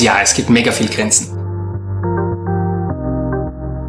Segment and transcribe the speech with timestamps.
[0.00, 1.34] Ja, es gibt mega viel Grenzen.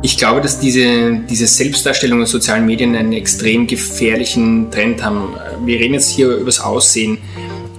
[0.01, 5.33] Ich glaube, dass diese, diese Selbstdarstellung in sozialen Medien einen extrem gefährlichen Trend haben.
[5.66, 7.17] Wir reden jetzt hier über das Aussehen.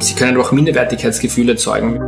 [0.00, 2.00] Sie können auch Minderwertigkeitsgefühle erzeugen.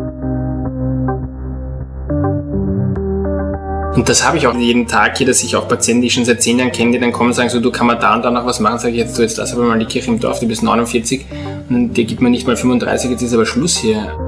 [3.95, 6.25] Und das habe ich auch jeden Tag hier, dass ich auch Patienten, die ich schon
[6.25, 8.25] seit zehn Jahren kenne, die dann kommen und sagen, so, du kann man da und
[8.25, 10.21] da noch was machen, sage ich jetzt, du jetzt lass aber mal die Kirche im
[10.21, 11.27] Dorf, du bist 49
[11.69, 14.28] und dir gibt man nicht mal 35, jetzt ist aber Schluss hier.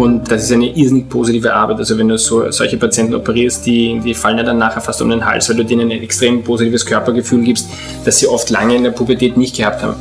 [0.00, 1.76] Und das ist eine irrsinnig positive Arbeit.
[1.76, 5.10] Also wenn du so, solche Patienten operierst, die, die fallen ja dann nachher fast um
[5.10, 7.68] den Hals, weil du denen ein extrem positives Körpergefühl gibst,
[8.06, 9.96] das sie oft lange in der Pubertät nicht gehabt haben.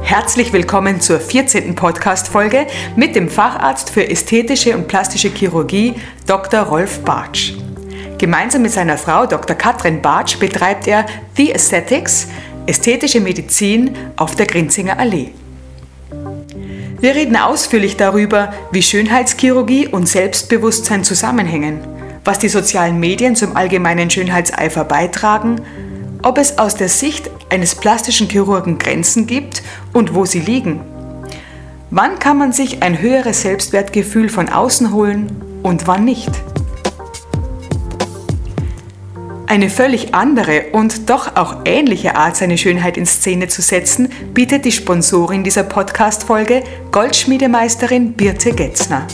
[0.00, 1.74] Herzlich willkommen zur 14.
[1.74, 5.94] Podcast-Folge mit dem Facharzt für ästhetische und plastische Chirurgie
[6.28, 6.60] Dr.
[6.60, 7.54] Rolf Bartsch.
[8.18, 9.56] Gemeinsam mit seiner Frau Dr.
[9.56, 11.04] Katrin Bartsch betreibt er
[11.36, 12.28] The Aesthetics,
[12.66, 15.32] ästhetische Medizin auf der Grinzinger Allee.
[17.02, 21.80] Wir reden ausführlich darüber, wie Schönheitschirurgie und Selbstbewusstsein zusammenhängen,
[22.24, 25.60] was die sozialen Medien zum allgemeinen Schönheitseifer beitragen
[26.22, 30.80] ob es aus der Sicht eines plastischen Chirurgen Grenzen gibt und wo sie liegen.
[31.90, 36.30] Wann kann man sich ein höheres Selbstwertgefühl von außen holen und wann nicht?
[39.52, 44.64] Eine völlig andere und doch auch ähnliche Art, seine Schönheit in Szene zu setzen, bietet
[44.64, 49.06] die Sponsorin dieser Podcast-Folge, Goldschmiedemeisterin Birte Getzner.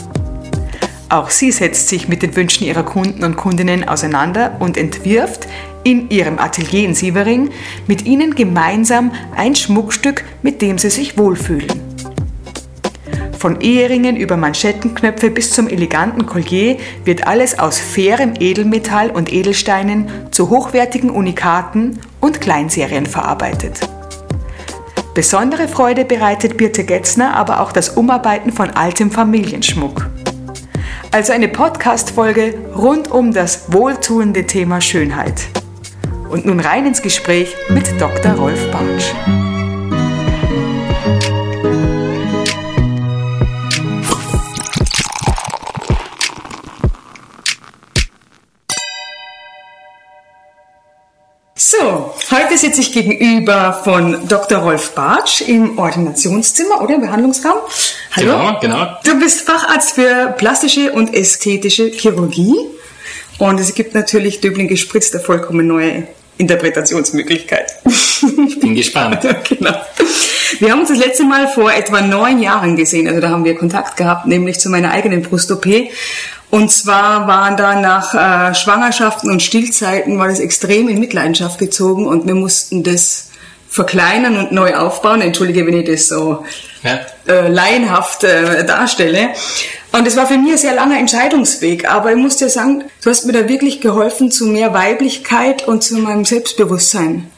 [1.09, 5.45] Auch sie setzt sich mit den Wünschen ihrer Kunden und Kundinnen auseinander und entwirft
[5.83, 7.49] in ihrem Atelier in Sievering
[7.87, 11.88] mit ihnen gemeinsam ein Schmuckstück, mit dem sie sich wohlfühlen.
[13.39, 20.09] Von Eheringen über Manschettenknöpfe bis zum eleganten Collier wird alles aus fairem Edelmetall und Edelsteinen
[20.31, 23.79] zu hochwertigen Unikaten und Kleinserien verarbeitet.
[25.13, 30.09] Besondere Freude bereitet Birte Getzner aber auch das Umarbeiten von altem Familienschmuck.
[31.11, 35.47] Also eine Podcast-Folge rund um das wohltuende Thema Schönheit.
[36.29, 38.33] Und nun rein ins Gespräch mit Dr.
[38.33, 39.13] Rolf Bartsch.
[52.61, 54.59] Sitze ich gegenüber von Dr.
[54.59, 57.59] Rolf Bartsch im Ordinationszimmer oder im Behandlungsraum.
[58.15, 58.37] Hallo.
[58.37, 58.87] Genau, genau.
[59.03, 62.55] Du bist Facharzt für plastische und ästhetische Chirurgie.
[63.37, 67.75] Und es gibt natürlich Döbling gespritzt eine vollkommen neue Interpretationsmöglichkeit.
[67.85, 69.21] Ich bin gespannt.
[69.49, 69.75] genau.
[70.59, 73.55] Wir haben uns das letzte Mal vor etwa neun Jahren gesehen, also da haben wir
[73.55, 75.65] Kontakt gehabt, nämlich zu meiner eigenen Brust-OP.
[76.49, 82.07] Und zwar waren da nach äh, Schwangerschaften und Stillzeiten war das extrem in Mitleidenschaft gezogen
[82.07, 83.29] und wir mussten das
[83.69, 85.21] verkleinern und neu aufbauen.
[85.21, 86.43] Entschuldige, wenn ich das so
[86.83, 86.99] ja.
[87.27, 89.29] äh, laienhaft äh, darstelle.
[89.91, 93.09] Und es war für mich ein sehr langer Entscheidungsweg, aber ich muss dir sagen, du
[93.09, 97.29] hast mir da wirklich geholfen, zu mehr Weiblichkeit und zu meinem Selbstbewusstsein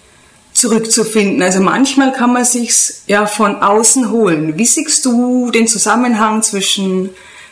[0.54, 1.42] zurückzufinden.
[1.42, 4.58] Also manchmal kann man sich's ja von außen holen.
[4.58, 7.10] Wie siehst du den Zusammenhang zwischen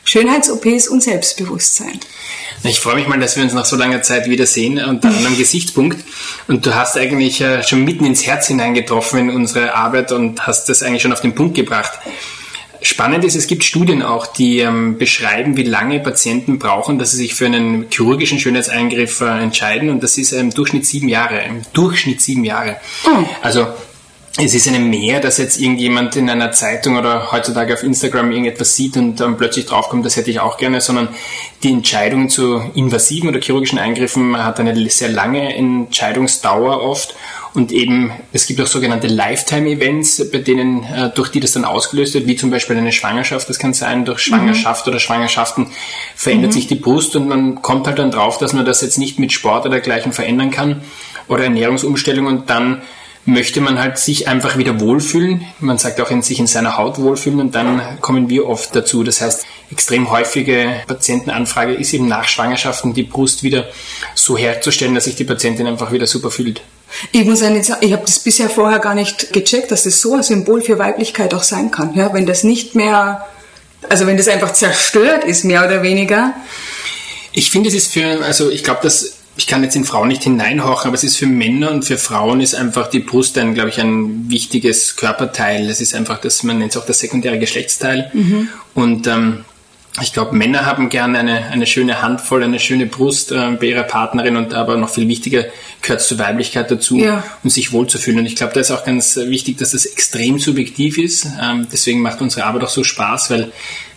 [0.09, 1.99] Schönheits-OPs und Selbstbewusstsein?
[2.63, 5.37] Ich freue mich mal, dass wir uns nach so langer Zeit wiedersehen und an einem
[5.37, 6.03] Gesichtspunkt.
[6.47, 10.67] Und du hast eigentlich äh, schon mitten ins Herz hineingetroffen in unsere Arbeit und hast
[10.67, 11.91] das eigentlich schon auf den Punkt gebracht.
[12.81, 17.17] Spannend ist, es gibt Studien auch, die ähm, beschreiben, wie lange Patienten brauchen, dass sie
[17.17, 19.91] sich für einen chirurgischen Schönheitseingriff äh, entscheiden.
[19.91, 21.39] Und das ist im Durchschnitt sieben Jahre.
[21.43, 22.77] Im Durchschnitt sieben Jahre.
[23.05, 23.25] Oh.
[23.43, 23.67] Also
[24.41, 28.75] es ist eine Mehr, dass jetzt irgendjemand in einer Zeitung oder heutzutage auf Instagram irgendetwas
[28.75, 31.09] sieht und dann plötzlich draufkommt, das hätte ich auch gerne, sondern
[31.63, 37.15] die Entscheidung zu invasiven oder chirurgischen Eingriffen hat eine sehr lange Entscheidungsdauer oft
[37.53, 42.13] und eben, es gibt auch sogenannte Lifetime-Events, bei denen, äh, durch die das dann ausgelöst
[42.13, 43.49] wird, wie zum Beispiel eine Schwangerschaft.
[43.49, 44.91] Das kann sein, durch Schwangerschaft mhm.
[44.91, 45.67] oder Schwangerschaften
[46.15, 46.53] verändert mhm.
[46.53, 49.31] sich die Brust und man kommt halt dann drauf, dass man das jetzt nicht mit
[49.31, 50.83] Sport oder dergleichen verändern kann
[51.27, 52.83] oder Ernährungsumstellung und dann
[53.25, 55.45] möchte man halt sich einfach wieder wohlfühlen.
[55.59, 59.03] Man sagt auch in sich in seiner Haut wohlfühlen und dann kommen wir oft dazu.
[59.03, 63.67] Das heißt, extrem häufige Patientenanfrage ist eben nach Schwangerschaften die Brust wieder
[64.15, 66.61] so herzustellen, dass sich die Patientin einfach wieder super fühlt.
[67.11, 70.23] Ich muss sagen, ich habe das bisher vorher gar nicht gecheckt, dass das so ein
[70.23, 71.93] Symbol für Weiblichkeit auch sein kann.
[71.93, 73.27] Ja, wenn das nicht mehr,
[73.89, 76.33] also wenn das einfach zerstört ist, mehr oder weniger.
[77.31, 80.23] Ich finde, es ist für, also ich glaube, dass ich kann jetzt in Frauen nicht
[80.23, 83.69] hineinhauchen, aber es ist für Männer und für Frauen ist einfach die Brust ein, glaube
[83.69, 85.69] ich, ein wichtiges Körperteil.
[85.69, 88.11] Es ist einfach das, man nennt es auch das sekundäre Geschlechtsteil.
[88.13, 88.49] Mhm.
[88.73, 89.45] Und ähm,
[90.01, 93.83] Ich glaube, Männer haben gerne eine, eine schöne Handvoll, eine schöne Brust äh, bei ihrer
[93.83, 95.45] Partnerin und aber noch viel wichtiger
[95.81, 97.23] gehört zur Weiblichkeit dazu, ja.
[97.43, 98.19] um sich wohlzufühlen.
[98.19, 101.27] Und ich glaube, da ist auch ganz wichtig, dass das extrem subjektiv ist.
[101.41, 103.51] Ähm, deswegen macht unsere Arbeit auch so Spaß, weil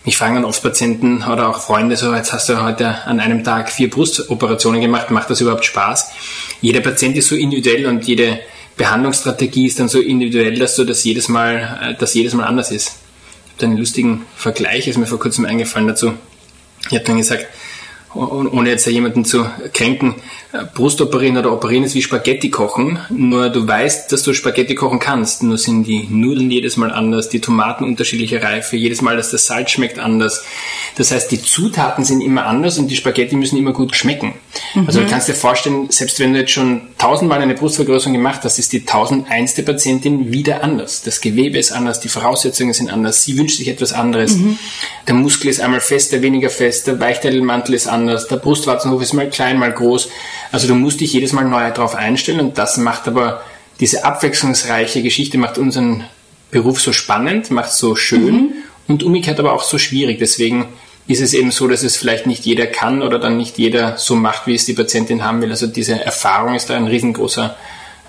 [0.04, 3.44] mich fragen dann oft Patienten oder auch Freunde so, jetzt hast du heute an einem
[3.44, 6.10] Tag vier Brustoperationen gemacht, macht das überhaupt Spaß?
[6.60, 8.40] Jeder Patient ist so individuell und jede
[8.76, 12.70] Behandlungsstrategie ist dann so individuell, dass so das jedes Mal, äh, dass jedes Mal anders
[12.72, 13.01] ist
[13.60, 16.14] einen lustigen Vergleich, ist mir vor kurzem eingefallen dazu.
[16.90, 17.46] Ich habe dann gesagt,
[18.14, 20.16] ohne jetzt jemanden zu kränken,
[20.52, 24.74] äh, Brust operieren oder operieren ist wie Spaghetti kochen, nur du weißt, dass du Spaghetti
[24.74, 29.16] kochen kannst, nur sind die Nudeln jedes Mal anders, die Tomaten unterschiedliche Reife, jedes Mal,
[29.16, 30.44] dass das Salz schmeckt anders.
[30.96, 34.34] Das heißt, die Zutaten sind immer anders und die Spaghetti müssen immer gut schmecken.
[34.74, 34.86] Mhm.
[34.86, 38.58] Also du kannst dir vorstellen, selbst wenn du jetzt schon tausendmal eine Brustvergrößerung gemacht hast,
[38.58, 41.02] ist die tausendeinste Patientin wieder anders.
[41.02, 44.36] Das Gewebe ist anders, die Voraussetzungen sind anders, sie wünscht sich etwas anderes.
[44.36, 44.58] Mhm.
[45.08, 49.12] Der Muskel ist einmal fester, weniger fest, der Weichteilmantel ist anders anders, der Brustwarzenhof ist
[49.12, 50.08] mal klein, mal groß.
[50.50, 53.42] Also du musst dich jedes Mal neu darauf einstellen und das macht aber
[53.80, 56.04] diese abwechslungsreiche Geschichte macht unseren
[56.50, 58.52] Beruf so spannend, macht so schön mhm.
[58.86, 60.18] und umgekehrt aber auch so schwierig.
[60.18, 60.68] Deswegen
[61.08, 64.14] ist es eben so, dass es vielleicht nicht jeder kann oder dann nicht jeder so
[64.14, 65.50] macht, wie es die Patientin haben will.
[65.50, 67.56] Also diese Erfahrung ist da ein riesengroßer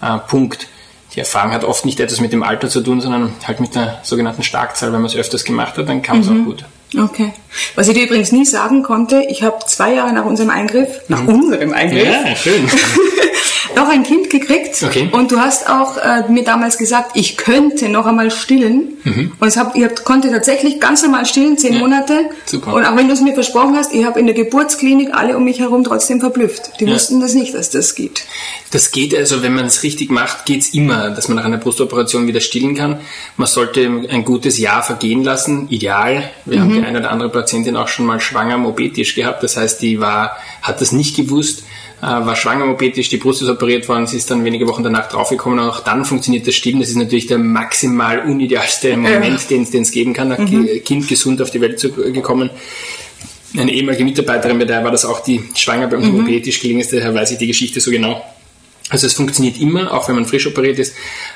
[0.01, 0.67] äh, Punkt.
[1.15, 3.99] Die Erfahrung hat oft nicht etwas mit dem Alter zu tun, sondern halt mit der
[4.03, 4.91] sogenannten Starkzahl.
[4.91, 6.41] Wenn man es öfters gemacht hat, dann kann es mhm.
[6.41, 6.65] auch gut.
[6.97, 7.33] Okay.
[7.75, 11.25] Was ich dir übrigens nie sagen konnte, ich habe zwei Jahre nach unserem Eingriff, nach
[11.27, 12.67] unserem Eingriff, ja, schön.
[13.75, 14.81] noch ein Kind gekriegt.
[14.83, 15.09] Okay.
[15.11, 18.97] Und du hast auch äh, mir damals gesagt, ich könnte noch einmal stillen.
[19.03, 19.31] Mhm.
[19.39, 21.79] Und es hab, ich hab, konnte tatsächlich ganz normal stillen, zehn ja.
[21.79, 22.29] Monate.
[22.45, 22.73] Super.
[22.73, 25.43] Und auch wenn du es mir versprochen hast, ich habe in der Geburtsklinik alle um
[25.43, 26.79] mich herum trotzdem verblüfft.
[26.79, 26.93] Die ja.
[26.93, 28.25] wussten das nicht, dass das geht.
[28.71, 31.57] Das geht also, wenn man es richtig macht, geht es immer, dass man nach einer
[31.57, 32.99] Brustoperation wieder stillen kann.
[33.37, 36.29] Man sollte ein gutes Jahr vergehen lassen, ideal.
[36.45, 36.61] Wir mhm.
[36.61, 39.43] haben die eine oder andere Patientin auch schon mal schwanger am OP-Tisch gehabt.
[39.43, 41.63] Das heißt, die war, hat das nicht gewusst,
[42.05, 45.09] war schwanger am OP-Tisch, die Brust ist operiert worden, sie ist dann wenige Wochen danach
[45.09, 46.79] draufgekommen und auch dann funktioniert das Stillen.
[46.79, 49.57] Das ist natürlich der maximal unidealste Moment, ja.
[49.57, 50.83] den es geben kann, ein mhm.
[50.83, 52.49] Kind gesund auf die Welt zu, gekommen
[53.57, 56.21] eine ehemalige Mitarbeiterin, bei der war das auch die schwanger bei uns mhm.
[56.21, 58.23] OP-Tisch gelegen ist, daher weiß ich die Geschichte so genau.
[58.89, 60.95] Also es funktioniert immer, auch wenn man frisch operiert ist,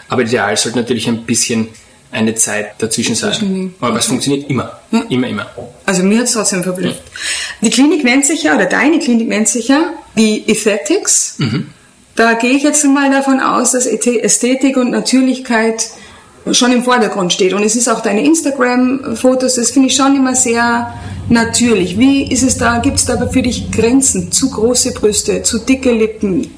[0.09, 1.69] aber ideal sollte natürlich ein bisschen
[2.11, 3.73] eine Zeit dazwischen sein.
[3.79, 4.79] Aber es funktioniert immer.
[4.91, 5.03] Ja.
[5.09, 5.47] Immer, immer.
[5.85, 7.01] Also mir hat es trotzdem verblüfft.
[7.03, 7.67] Ja.
[7.67, 11.35] Die Klinik nennt sich ja, oder deine Klinik nennt sich ja die Aesthetics.
[11.37, 11.67] Mhm.
[12.15, 15.87] Da gehe ich jetzt mal davon aus, dass Ästhetik und Natürlichkeit
[16.51, 17.53] schon im Vordergrund steht.
[17.53, 20.93] Und es ist auch deine Instagram-Fotos, das finde ich schon immer sehr
[21.29, 21.99] natürlich.
[21.99, 22.79] Wie ist es da?
[22.79, 24.31] Gibt es da für dich Grenzen?
[24.31, 26.49] Zu große Brüste, zu dicke Lippen,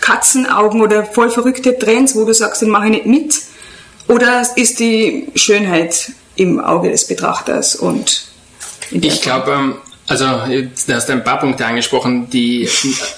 [0.00, 3.34] Katzenaugen oder voll verrückte Trends, wo du sagst, den mache ich nicht mit?
[4.08, 8.26] Oder ist die Schönheit im Auge des Betrachters und
[8.90, 9.74] ich glaube, ähm,
[10.06, 12.28] also du hast ein paar Punkte angesprochen.
[12.28, 12.68] Die,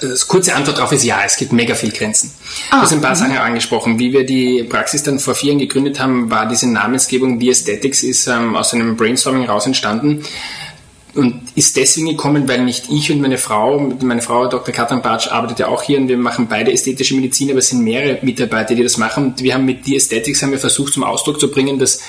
[0.01, 2.31] das kurze Antwort darauf ist ja, es gibt mega viel Grenzen.
[2.69, 3.15] Ah, du hast ein paar mhm.
[3.15, 3.99] Sachen angesprochen.
[3.99, 8.03] Wie wir die Praxis dann vor vier Jahren gegründet haben, war diese Namensgebung The Aesthetics
[8.03, 10.23] ist ähm, aus einem Brainstorming raus entstanden
[11.15, 14.73] und ist deswegen gekommen, weil nicht ich und meine Frau, meine Frau Dr.
[14.73, 17.83] Katrin Bartsch arbeitet ja auch hier und wir machen beide ästhetische Medizin, aber es sind
[17.83, 19.27] mehrere Mitarbeiter, die das machen.
[19.27, 22.01] Und wir haben mit The Aesthetics haben wir versucht zum Ausdruck zu bringen, dass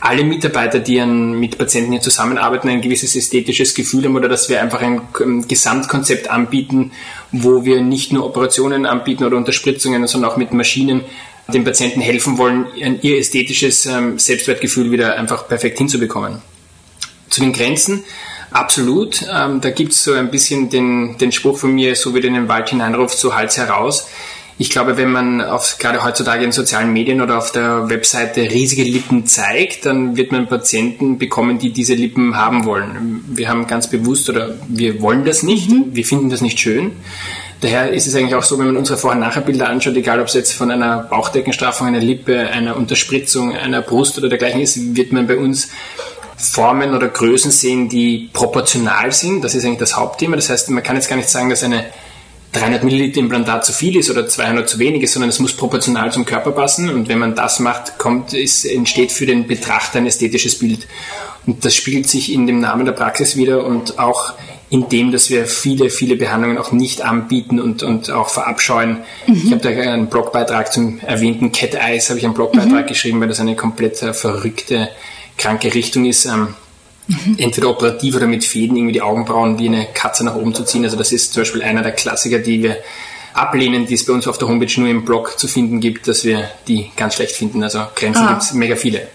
[0.00, 4.48] alle Mitarbeiter, die an, mit Patienten hier zusammenarbeiten, ein gewisses ästhetisches Gefühl haben oder dass
[4.48, 6.92] wir einfach ein Gesamtkonzept anbieten,
[7.32, 11.02] wo wir nicht nur Operationen anbieten oder Unterspritzungen, sondern auch mit Maschinen
[11.48, 12.66] den Patienten helfen wollen,
[13.02, 16.40] ihr ästhetisches ähm, Selbstwertgefühl wieder einfach perfekt hinzubekommen.
[17.28, 18.04] Zu den Grenzen
[18.54, 19.26] Absolut.
[19.28, 22.28] Ähm, da gibt es so ein bisschen den, den Spruch von mir, so wie du
[22.28, 24.06] in den Wald hineinruft, so Hals heraus.
[24.58, 28.84] Ich glaube, wenn man auf, gerade heutzutage in sozialen Medien oder auf der Webseite riesige
[28.84, 33.24] Lippen zeigt, dann wird man Patienten bekommen, die diese Lippen haben wollen.
[33.26, 35.86] Wir haben ganz bewusst oder wir wollen das nicht, mhm.
[35.90, 36.92] wir finden das nicht schön.
[37.60, 40.28] Daher ist es eigentlich auch so, wenn man unsere Vor- und Nachherbilder anschaut, egal ob
[40.28, 45.12] es jetzt von einer Bauchdeckenstraffung, einer Lippe, einer Unterspritzung, einer Brust oder dergleichen ist, wird
[45.12, 45.70] man bei uns
[46.36, 49.44] Formen oder Größen sehen, die proportional sind.
[49.44, 50.36] Das ist eigentlich das Hauptthema.
[50.36, 51.84] Das heißt, man kann jetzt gar nicht sagen, dass eine
[52.52, 56.12] 300 Milliliter Implantat zu viel ist oder 200 zu wenig ist, sondern es muss proportional
[56.12, 56.88] zum Körper passen.
[56.88, 60.86] Und wenn man das macht, kommt, es entsteht für den Betrachter ein ästhetisches Bild.
[61.46, 64.34] Und das spiegelt sich in dem Namen der Praxis wieder und auch
[64.70, 68.98] in dem, dass wir viele, viele Behandlungen auch nicht anbieten und, und auch verabscheuen.
[69.26, 69.42] Mhm.
[69.44, 72.88] Ich habe da einen Blogbeitrag zum erwähnten Cat Eyes, habe ich einen Blogbeitrag mhm.
[72.88, 74.88] geschrieben, weil das eine komplett verrückte
[75.36, 76.54] kranke Richtung ist, ähm,
[77.06, 77.36] mhm.
[77.38, 80.84] entweder operativ oder mit Fäden irgendwie die Augenbrauen wie eine Katze nach oben zu ziehen.
[80.84, 82.78] Also das ist zum Beispiel einer der Klassiker, die wir
[83.34, 86.24] ablehnen, die es bei uns auf der Homepage nur im Blog zu finden gibt, dass
[86.24, 87.62] wir die ganz schlecht finden.
[87.62, 88.30] Also Grenzen ah.
[88.30, 89.08] gibt es mega viele.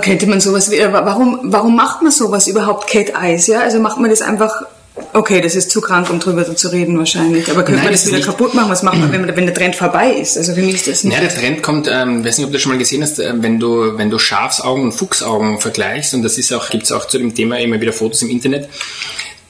[0.00, 3.60] Könnte man sowas, warum, warum macht man sowas überhaupt, Cat Eyes, ja?
[3.60, 4.64] Also macht man das einfach
[5.12, 7.50] Okay, das ist zu krank, um drüber zu reden wahrscheinlich.
[7.50, 8.70] Aber könnte Nein, man das, wieder kaputt machen?
[8.70, 10.36] Was macht man, wenn, wenn, der Trend vorbei ist?
[10.36, 11.14] Also für mich ist das nicht.
[11.14, 13.32] Ja, der Trend kommt, ähm, weiß nicht, ob du das schon mal gesehen hast, äh,
[13.36, 17.18] wenn du, wenn du Schafsaugen und Fuchsaugen vergleichst, und das ist auch, gibt's auch zu
[17.18, 18.68] dem Thema immer wieder Fotos im Internet,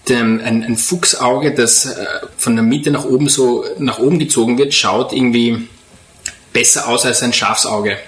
[0.09, 2.07] dem, ein, ein Fuchsauge, das äh,
[2.39, 5.69] von der Mitte nach oben so nach oben gezogen wird, schaut irgendwie
[6.55, 7.99] besser aus als ein Schafsauge.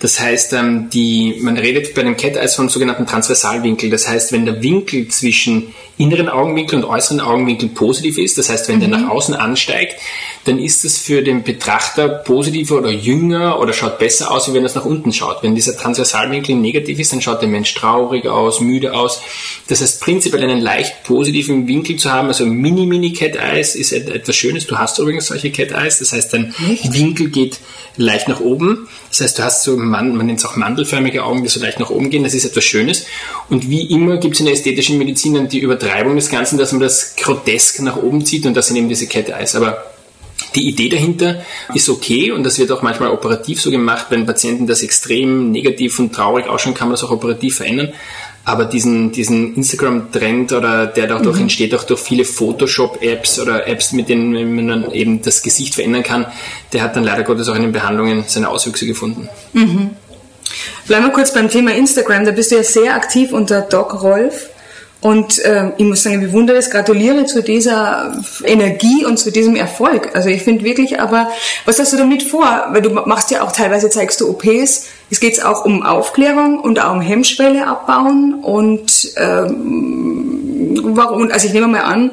[0.00, 3.90] Das heißt, ähm, die, man redet bei dem Cat Eyes von sogenannten Transversalwinkel.
[3.90, 8.68] Das heißt, wenn der Winkel zwischen inneren Augenwinkel und äußeren Augenwinkel positiv ist, das heißt,
[8.68, 8.80] wenn mhm.
[8.80, 9.96] der nach außen ansteigt,
[10.44, 14.64] dann ist es für den Betrachter positiver oder jünger oder schaut besser aus, wie wenn
[14.64, 15.42] es nach unten schaut.
[15.42, 19.20] Wenn dieser Transversalwinkel negativ ist, dann schaut der Mensch traurig aus, müde aus.
[19.66, 24.36] Das heißt, prinzipiell einen leicht positiven Winkel zu haben, also Mini-Mini Cat Eyes ist etwas
[24.36, 24.66] Schönes.
[24.66, 26.92] Du hast übrigens solche Cat Eyes, das heißt, dein Echt?
[26.94, 27.58] Winkel geht
[27.96, 28.88] leicht nach oben.
[29.10, 31.80] Das heißt, du hast so, man, man nennt es auch mandelförmige Augen, die so leicht
[31.80, 32.24] nach oben gehen.
[32.24, 33.06] Das ist etwas Schönes.
[33.48, 36.72] Und wie immer gibt es in der ästhetischen Medizin dann die Übertreibung des Ganzen, dass
[36.72, 39.54] man das grotesk nach oben zieht und das sind eben diese Cat Eyes.
[39.54, 39.84] Aber
[40.54, 41.42] die Idee dahinter
[41.74, 45.98] ist okay und das wird auch manchmal operativ so gemacht, wenn Patienten das extrem negativ
[45.98, 47.92] und traurig ausschauen, kann man das auch operativ verändern.
[48.48, 51.42] Aber diesen, diesen Instagram-Trend oder der dadurch mhm.
[51.42, 56.02] entsteht auch durch viele Photoshop-Apps oder Apps, mit denen man dann eben das Gesicht verändern
[56.02, 56.24] kann,
[56.72, 59.28] der hat dann leider Gottes auch in den Behandlungen seine Auswüchse gefunden.
[59.52, 59.90] Mhm.
[60.86, 62.24] Bleiben wir kurz beim Thema Instagram.
[62.24, 64.48] Da bist du ja sehr aktiv unter Doc Rolf.
[65.02, 69.56] Und äh, ich muss sagen, ich bewundere es, gratuliere zu dieser Energie und zu diesem
[69.56, 70.16] Erfolg.
[70.16, 71.30] Also ich finde wirklich, aber
[71.66, 72.68] was hast du damit vor?
[72.70, 74.86] Weil du machst ja auch teilweise, zeigst du OPs.
[75.10, 78.40] Es geht auch um Aufklärung und auch um Hemmschwelle abbauen.
[78.42, 81.30] Und ähm, warum?
[81.30, 82.10] Also ich nehme mal an,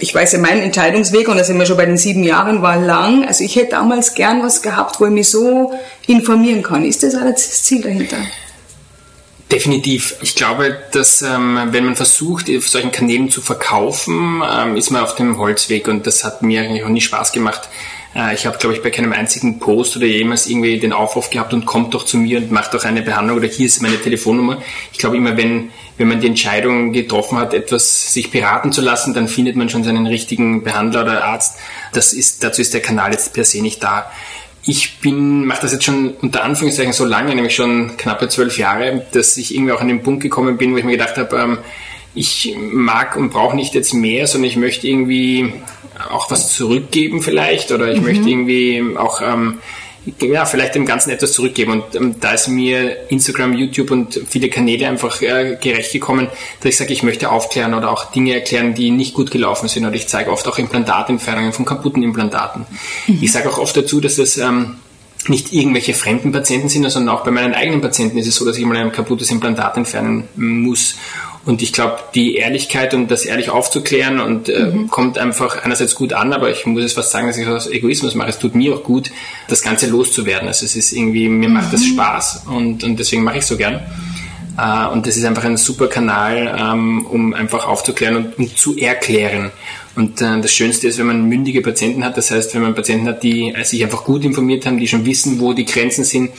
[0.00, 2.76] ich weiß ja, mein Entscheidungsweg, und da sind wir schon bei den sieben Jahren, war
[2.76, 3.24] lang.
[3.26, 5.72] Also ich hätte damals gern was gehabt, wo ich mich so
[6.06, 6.84] informieren kann.
[6.84, 8.16] Ist das auch das Ziel dahinter?
[9.52, 10.16] Definitiv.
[10.20, 15.02] Ich glaube, dass ähm, wenn man versucht, auf solchen Kanälen zu verkaufen, ähm, ist man
[15.02, 17.68] auf dem Holzweg und das hat mir eigentlich auch nie Spaß gemacht.
[18.14, 21.52] Äh, ich habe, glaube ich, bei keinem einzigen Post oder jemals irgendwie den Aufruf gehabt
[21.52, 24.62] und kommt doch zu mir und macht doch eine Behandlung oder hier ist meine Telefonnummer.
[24.92, 29.14] Ich glaube immer, wenn, wenn man die Entscheidung getroffen hat, etwas sich beraten zu lassen,
[29.14, 31.58] dann findet man schon seinen richtigen Behandler oder Arzt.
[31.92, 34.10] Das ist, dazu ist der Kanal jetzt per se nicht da.
[34.66, 39.04] Ich bin, mache das jetzt schon unter Anführungszeichen so lange, nämlich schon knappe zwölf Jahre,
[39.12, 41.58] dass ich irgendwie auch an den Punkt gekommen bin, wo ich mir gedacht habe, ähm,
[42.14, 45.52] ich mag und brauche nicht jetzt mehr, sondern ich möchte irgendwie
[46.10, 48.06] auch was zurückgeben vielleicht oder ich mhm.
[48.06, 49.58] möchte irgendwie auch ähm,
[50.20, 51.72] ja, vielleicht dem Ganzen etwas zurückgeben.
[51.72, 56.28] Und ähm, da ist mir Instagram, YouTube und viele Kanäle einfach äh, gerecht gekommen,
[56.60, 59.86] dass ich sage, ich möchte aufklären oder auch Dinge erklären, die nicht gut gelaufen sind.
[59.86, 62.66] Oder ich zeige oft auch Implantatentfernungen von kaputten Implantaten.
[63.06, 63.18] Mhm.
[63.22, 64.76] Ich sage auch oft dazu, dass es ähm,
[65.28, 68.58] nicht irgendwelche fremden Patienten sind, sondern auch bei meinen eigenen Patienten ist es so, dass
[68.58, 70.96] ich mal ein kaputtes Implantat entfernen muss.
[71.46, 74.88] Und ich glaube, die Ehrlichkeit und das ehrlich aufzuklären und äh, mhm.
[74.88, 78.14] kommt einfach einerseits gut an, aber ich muss es fast sagen, dass ich aus Egoismus
[78.14, 78.30] mache.
[78.30, 79.10] Es tut mir auch gut,
[79.48, 80.48] das Ganze loszuwerden.
[80.48, 81.92] Also es ist irgendwie, mir macht das mhm.
[81.94, 83.82] Spaß und, und deswegen mache ich so gern.
[84.56, 88.76] Äh, und das ist einfach ein super Kanal, ähm, um einfach aufzuklären und um zu
[88.78, 89.50] erklären.
[89.96, 93.06] Und äh, das Schönste ist, wenn man mündige Patienten hat, das heißt, wenn man Patienten
[93.06, 96.30] hat, die sich einfach gut informiert haben, die schon wissen, wo die Grenzen sind,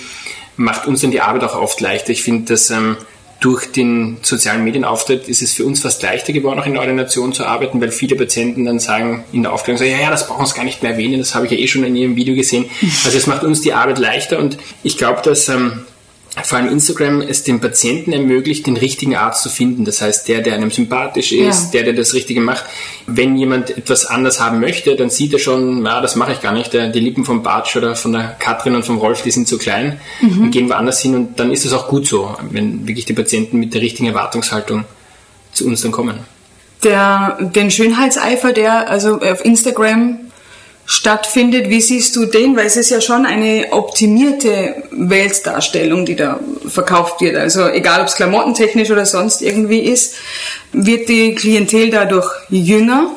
[0.58, 2.12] macht uns dann die Arbeit auch oft leichter.
[2.12, 2.98] Ich finde, dass ähm,
[3.40, 7.34] durch den sozialen Medienauftritt ist es für uns fast leichter geworden, auch in der Ordination
[7.34, 10.46] zu arbeiten, weil viele Patienten dann sagen in der Aufklärung, sagen, ja, ja, das brauchen
[10.46, 12.66] wir gar nicht mehr erwähnen, das habe ich ja eh schon in Ihrem Video gesehen.
[13.06, 15.86] Also es macht uns die Arbeit leichter und ich glaube, dass ähm,
[16.44, 19.86] vor allem Instagram es dem Patienten ermöglicht, den richtigen Arzt zu finden.
[19.86, 21.72] Das heißt, der, der einem sympathisch ist, ja.
[21.72, 22.66] der, der das Richtige macht.
[23.08, 26.52] Wenn jemand etwas anders haben möchte, dann sieht er schon, na, das mache ich gar
[26.52, 26.74] nicht.
[26.74, 30.00] Die Lippen vom Bartsch oder von der Katrin und vom Rolf, die sind zu klein
[30.22, 30.44] mhm.
[30.44, 31.16] und gehen woanders hin.
[31.16, 34.84] Und dann ist es auch gut so, wenn wirklich die Patienten mit der richtigen Erwartungshaltung
[35.54, 36.20] zu uns dann kommen.
[36.84, 40.20] Der, den Schönheitseifer, der also auf Instagram
[40.86, 41.70] stattfindet.
[41.70, 42.56] Wie siehst du den?
[42.56, 47.36] Weil es ist ja schon eine optimierte Weltdarstellung, die da verkauft wird.
[47.36, 50.16] Also egal, ob es klamottentechnisch oder sonst irgendwie ist,
[50.72, 53.12] wird die Klientel dadurch jünger.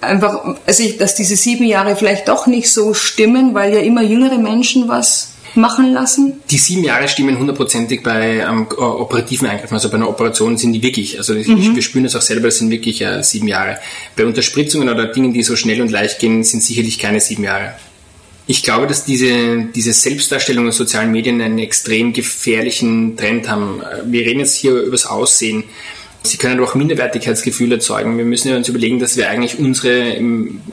[0.00, 4.02] Einfach, also ich, dass diese sieben Jahre vielleicht doch nicht so stimmen, weil ja immer
[4.02, 6.40] jüngere Menschen was machen lassen?
[6.50, 9.74] Die sieben Jahre stimmen hundertprozentig bei ähm, operativen Eingriffen.
[9.74, 11.74] Also bei einer Operation sind die wirklich, also mhm.
[11.74, 13.78] wir spüren das auch selber, das sind wirklich äh, sieben Jahre.
[14.16, 17.74] Bei Unterspritzungen oder Dingen, die so schnell und leicht gehen, sind sicherlich keine sieben Jahre.
[18.46, 23.80] Ich glaube, dass diese, diese Selbstdarstellung in sozialen Medien einen extrem gefährlichen Trend haben.
[24.04, 25.64] Wir reden jetzt hier über das Aussehen.
[26.26, 28.16] Sie können auch Minderwertigkeitsgefühle erzeugen.
[28.16, 30.18] Wir müssen ja uns überlegen, dass wir eigentlich unsere,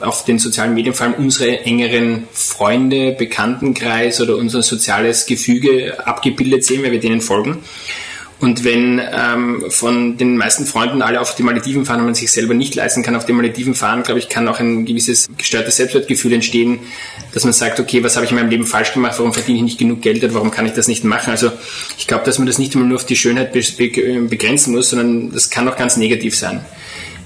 [0.00, 6.64] auf den sozialen Medien vor allem unsere engeren Freunde, Bekanntenkreis oder unser soziales Gefüge abgebildet
[6.64, 7.58] sehen, weil wir denen folgen.
[8.40, 12.32] Und wenn ähm, von den meisten Freunden alle auf die Malediven fahren und man sich
[12.32, 15.76] selber nicht leisten kann, auf die Malediven fahren, glaube ich, kann auch ein gewisses gestörtes
[15.76, 16.80] Selbstwertgefühl entstehen,
[17.32, 19.64] dass man sagt, okay, was habe ich in meinem Leben falsch gemacht, warum verdiene ich
[19.64, 21.30] nicht genug Geld oder warum kann ich das nicht machen?
[21.30, 21.50] Also
[21.98, 25.50] ich glaube, dass man das nicht immer nur auf die Schönheit begrenzen muss, sondern das
[25.50, 26.64] kann auch ganz negativ sein.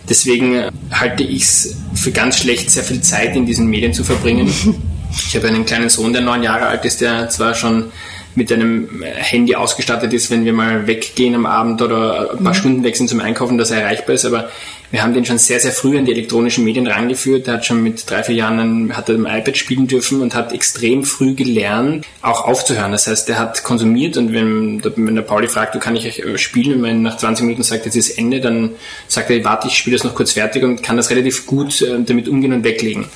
[0.08, 4.52] Deswegen halte ich es für ganz schlecht, sehr viel Zeit in diesen Medien zu verbringen.
[5.28, 7.90] Ich habe einen kleinen Sohn, der neun Jahre alt ist, der zwar schon
[8.34, 12.58] mit einem Handy ausgestattet ist, wenn wir mal weggehen am Abend oder ein paar mhm.
[12.58, 14.26] Stunden weg sind zum Einkaufen, dass er erreichbar ist.
[14.26, 14.50] Aber
[14.90, 17.48] wir haben den schon sehr, sehr früh an die elektronischen Medien rangeführt.
[17.48, 20.52] Er hat schon mit drei, vier Jahren hat er im iPad spielen dürfen und hat
[20.52, 22.92] extrem früh gelernt, auch aufzuhören.
[22.92, 26.76] Das heißt, er hat konsumiert und wenn, wenn der Pauli fragt, du kann ich spielen,
[26.76, 28.70] und wenn nach 20 Minuten sagt, jetzt ist Ende, dann
[29.08, 31.98] sagt er, warte, ich spiele das noch kurz fertig und kann das relativ gut äh,
[32.04, 33.06] damit umgehen und weglegen.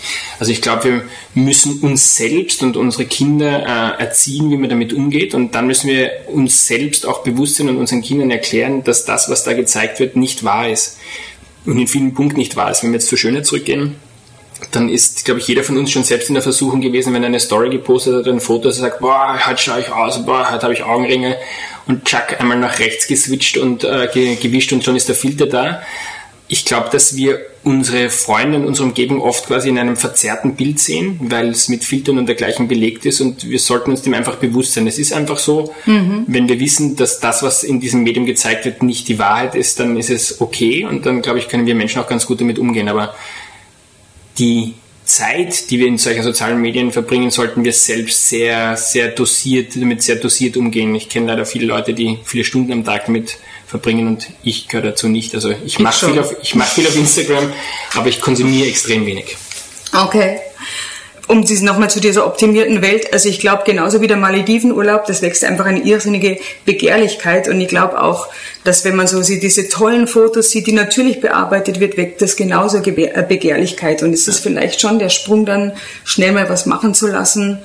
[0.41, 1.03] Also ich glaube, wir
[1.35, 5.89] müssen uns selbst und unsere Kinder äh, erziehen, wie man damit umgeht und dann müssen
[5.89, 10.01] wir uns selbst auch bewusst sein und unseren Kindern erklären, dass das, was da gezeigt
[10.01, 10.99] wird, nicht wahr ist
[11.67, 12.83] und in vielen Punkten nicht wahr ist.
[12.83, 13.97] Wenn wir jetzt zur Schöne zurückgehen,
[14.73, 17.29] dann ist, glaube ich, jeder von uns schon selbst in der Versuchung gewesen, wenn er
[17.29, 20.51] eine Story gepostet hat, ein Foto, dass er sagt, boah, heute schaue ich aus, boah,
[20.51, 21.37] heute habe ich Augenringe
[21.87, 24.09] und Chuck einmal nach rechts geswitcht und äh,
[24.41, 25.83] gewischt und schon ist der Filter da
[26.53, 30.81] ich glaube, dass wir unsere Freunde und unsere Umgebung oft quasi in einem verzerrten Bild
[30.81, 34.35] sehen, weil es mit Filtern und dergleichen belegt ist und wir sollten uns dem einfach
[34.35, 34.89] bewusst sein.
[34.89, 36.25] Es ist einfach so, mhm.
[36.27, 39.79] wenn wir wissen, dass das, was in diesem Medium gezeigt wird, nicht die Wahrheit ist,
[39.79, 42.59] dann ist es okay und dann, glaube ich, können wir Menschen auch ganz gut damit
[42.59, 42.89] umgehen.
[42.89, 43.15] Aber
[44.37, 49.77] die Zeit, die wir in solchen sozialen Medien verbringen, sollten wir selbst sehr, sehr dosiert,
[49.77, 50.93] damit sehr dosiert umgehen.
[50.97, 53.39] Ich kenne leider viele Leute, die viele Stunden am Tag damit
[53.71, 55.35] verbringen und ich gehöre dazu nicht.
[55.35, 57.53] Also ich mache viel, auf, ich mach viel auf Instagram,
[57.95, 59.37] aber ich konsumiere extrem wenig.
[59.97, 60.41] Okay.
[61.29, 65.45] Um nochmal zu dieser optimierten Welt, also ich glaube genauso wie der Maledivenurlaub, das wächst
[65.45, 68.27] einfach eine irrsinnige Begehrlichkeit und ich glaube auch,
[68.65, 72.79] dass wenn man so diese tollen Fotos sieht, die natürlich bearbeitet wird, weckt das genauso
[72.79, 75.73] äh, Begehrlichkeit und es ist vielleicht schon der Sprung dann
[76.03, 77.61] schnell mal was machen zu lassen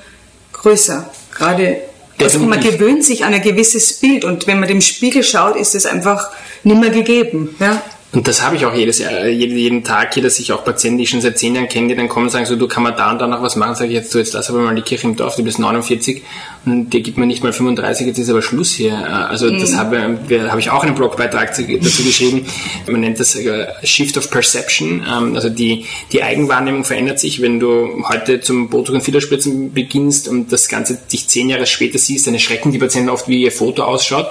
[0.52, 1.10] größer.
[1.34, 1.78] Gerade
[2.20, 5.74] also man gewöhnt sich an ein gewisses Bild und wenn man dem Spiegel schaut, ist
[5.74, 6.30] es einfach
[6.64, 7.54] nicht mehr gegeben.
[7.60, 7.82] Ja?
[8.12, 10.98] Und das habe ich auch jedes Jahr, jeden, jeden Tag hier, dass ich auch Patienten,
[10.98, 12.82] die ich schon seit zehn Jahren kenne, die dann kommen und sagen so, du kann
[12.82, 14.74] man da und da noch was machen, sage ich jetzt, so jetzt lass aber mal
[14.74, 16.22] die Kirche im Dorf, du bist 49
[16.66, 18.96] dir gibt man nicht mal 35, jetzt ist aber Schluss hier.
[19.30, 19.76] Also das mhm.
[19.76, 22.46] habe, habe ich auch einen Blogbeitrag dazu geschrieben.
[22.88, 25.04] Man nennt das äh, Shift of Perception.
[25.08, 30.26] Ähm, also die, die Eigenwahrnehmung verändert sich, wenn du heute zum Botox und Fillerspritzen beginnst
[30.26, 33.52] und das Ganze dich zehn Jahre später siehst, dann erschrecken die Patienten oft, wie ihr
[33.52, 34.26] Foto ausschaut.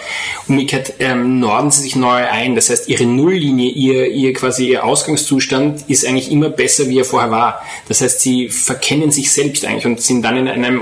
[0.48, 2.56] Umgekehrt ähm, norden sie sich neu ein.
[2.56, 7.06] Das heißt, ihre Nulllinie ihr, ihr quasi ihr Ausgangszustand ist eigentlich immer besser, wie er
[7.06, 7.62] vorher war.
[7.88, 10.82] Das heißt, sie verkennen sich selbst eigentlich und sind dann in einem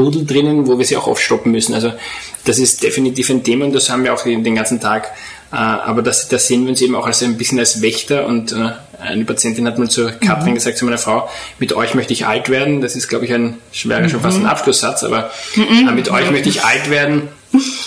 [0.00, 1.74] Optimierungsstrudel drinnen, wo wir sie auch oft stoppen müssen.
[1.74, 1.92] Also
[2.44, 5.12] das ist definitiv ein Thema und das haben wir auch den ganzen Tag.
[5.52, 8.52] Äh, aber das, das sehen wir uns eben auch als ein bisschen als Wächter und
[8.52, 10.54] äh, eine Patientin hat mal zur Katrin mhm.
[10.54, 12.80] gesagt, zu meiner Frau, mit euch möchte ich alt werden.
[12.80, 14.48] Das ist, glaube ich, ein schwerer, schon fast ein mhm.
[14.48, 15.88] Abschlusssatz, aber mhm.
[15.88, 17.28] Äh, mit euch möchte ich alt werden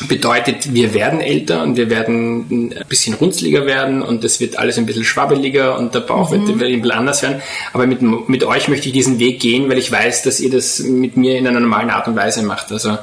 [0.08, 4.78] bedeutet, wir werden älter und wir werden ein bisschen runzliger werden und es wird alles
[4.78, 6.48] ein bisschen schwabbeliger und der Bauch mhm.
[6.48, 7.42] wird ein bisschen anders werden.
[7.72, 10.80] Aber mit, mit euch möchte ich diesen Weg gehen, weil ich weiß, dass ihr das
[10.80, 12.72] mit mir in einer normalen Art und Weise macht.
[12.72, 12.98] Also äh,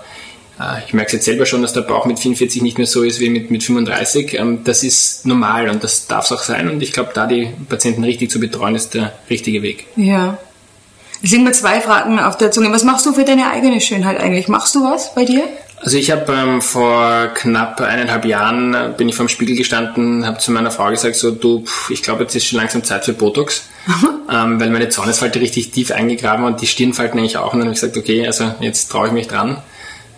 [0.87, 3.21] ich merke es jetzt selber schon, dass der Bauch mit 44 nicht mehr so ist
[3.21, 4.39] wie mit, mit 35.
[4.39, 6.69] Ähm, das ist normal und das darf es auch sein.
[6.69, 9.87] Und ich glaube, da die Patienten richtig zu betreuen, ist der richtige Weg.
[9.97, 10.39] Ja.
[11.23, 12.73] Es sind mir zwei Fragen auf der Zunge.
[12.73, 14.49] Was machst du für deine eigene Schönheit eigentlich?
[14.49, 15.45] Machst du was bei dir?
[15.83, 20.39] Also ich habe ähm, vor knapp eineinhalb Jahren äh, bin ich vorm Spiegel gestanden, habe
[20.39, 23.15] zu meiner Frau gesagt, so du, pff, ich glaube jetzt ist schon langsam Zeit für
[23.15, 23.63] Botox,
[24.31, 27.55] ähm, weil meine Zornesfalte richtig tief eingegraben und die Stirnfalten eigentlich auch.
[27.55, 29.63] Und dann habe ich gesagt, okay, also jetzt traue ich mich dran.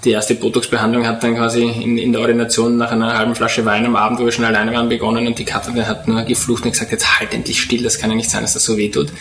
[0.05, 3.87] Die erste Botox-Behandlung hat dann quasi in, in, der Ordination nach einer halben Flasche Wein
[3.87, 6.73] am Abend, wo wir schon alleine waren, begonnen und die Katrin hat nur geflucht und
[6.73, 9.13] gesagt, jetzt halt endlich still, das kann ja nicht sein, dass das so weh tut.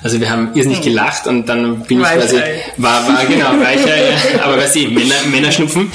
[0.00, 2.36] Also wir haben irrsinnig gelacht und dann bin ich quasi,
[2.76, 5.90] war, war genau, Weichei, ja, aber weißt du, Männer, Männerschnupfen.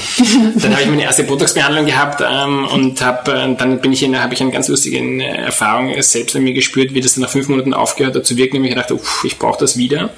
[0.56, 4.21] Dann habe ich meine erste Botox-Behandlung gehabt ähm, und hab, äh, dann bin ich in,
[4.21, 7.29] habe ich eine ganz lustige äh, Erfahrung selbst an mir gespürt, wie das dann nach
[7.29, 10.10] fünf Monaten aufgehört hat zu wirken und ich dachte, uff, ich brauche das wieder.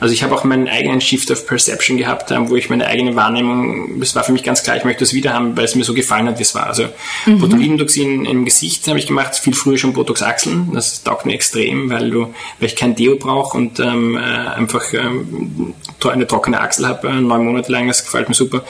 [0.00, 3.16] Also ich habe auch meinen eigenen Shift of Perception gehabt, ähm, wo ich meine eigene
[3.16, 5.74] Wahrnehmung Entscheidung, es war für mich ganz klar, ich möchte das wieder haben, weil es
[5.74, 6.66] mir so gefallen hat, wie es war.
[6.66, 6.84] Also
[7.26, 7.38] mhm.
[7.38, 10.70] Botulinumtoxin im Gesicht habe ich gemacht, viel früher schon Botox-Achseln.
[10.74, 14.92] Das taugt mir extrem, weil, du, weil ich kein Deo brauche und ähm, äh, einfach
[14.92, 18.64] ähm, eine trockene Achsel habe, äh, neun Monate lang, das gefällt mir super.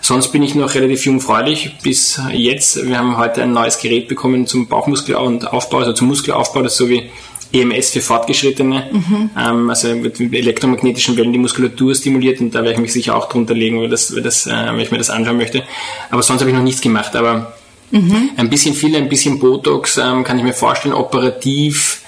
[0.00, 2.86] Sonst bin ich noch relativ jungfräulich bis jetzt.
[2.86, 6.76] Wir haben heute ein neues Gerät bekommen zum Bauchmuskel- und Aufbau, also zum Muskelaufbau, das
[6.76, 7.10] so wie
[7.54, 9.30] EMS für Fortgeschrittene, mhm.
[9.38, 13.28] ähm, also mit elektromagnetischen Wellen die Muskulatur stimuliert und da werde ich mich sicher auch
[13.28, 15.62] drunter legen, weil, das, weil, das, äh, weil ich mir das anschauen möchte.
[16.10, 17.14] Aber sonst habe ich noch nichts gemacht.
[17.14, 17.54] Aber
[17.90, 18.30] mhm.
[18.36, 20.94] ein bisschen viel, ein bisschen Botox ähm, kann ich mir vorstellen.
[20.94, 22.02] Operativ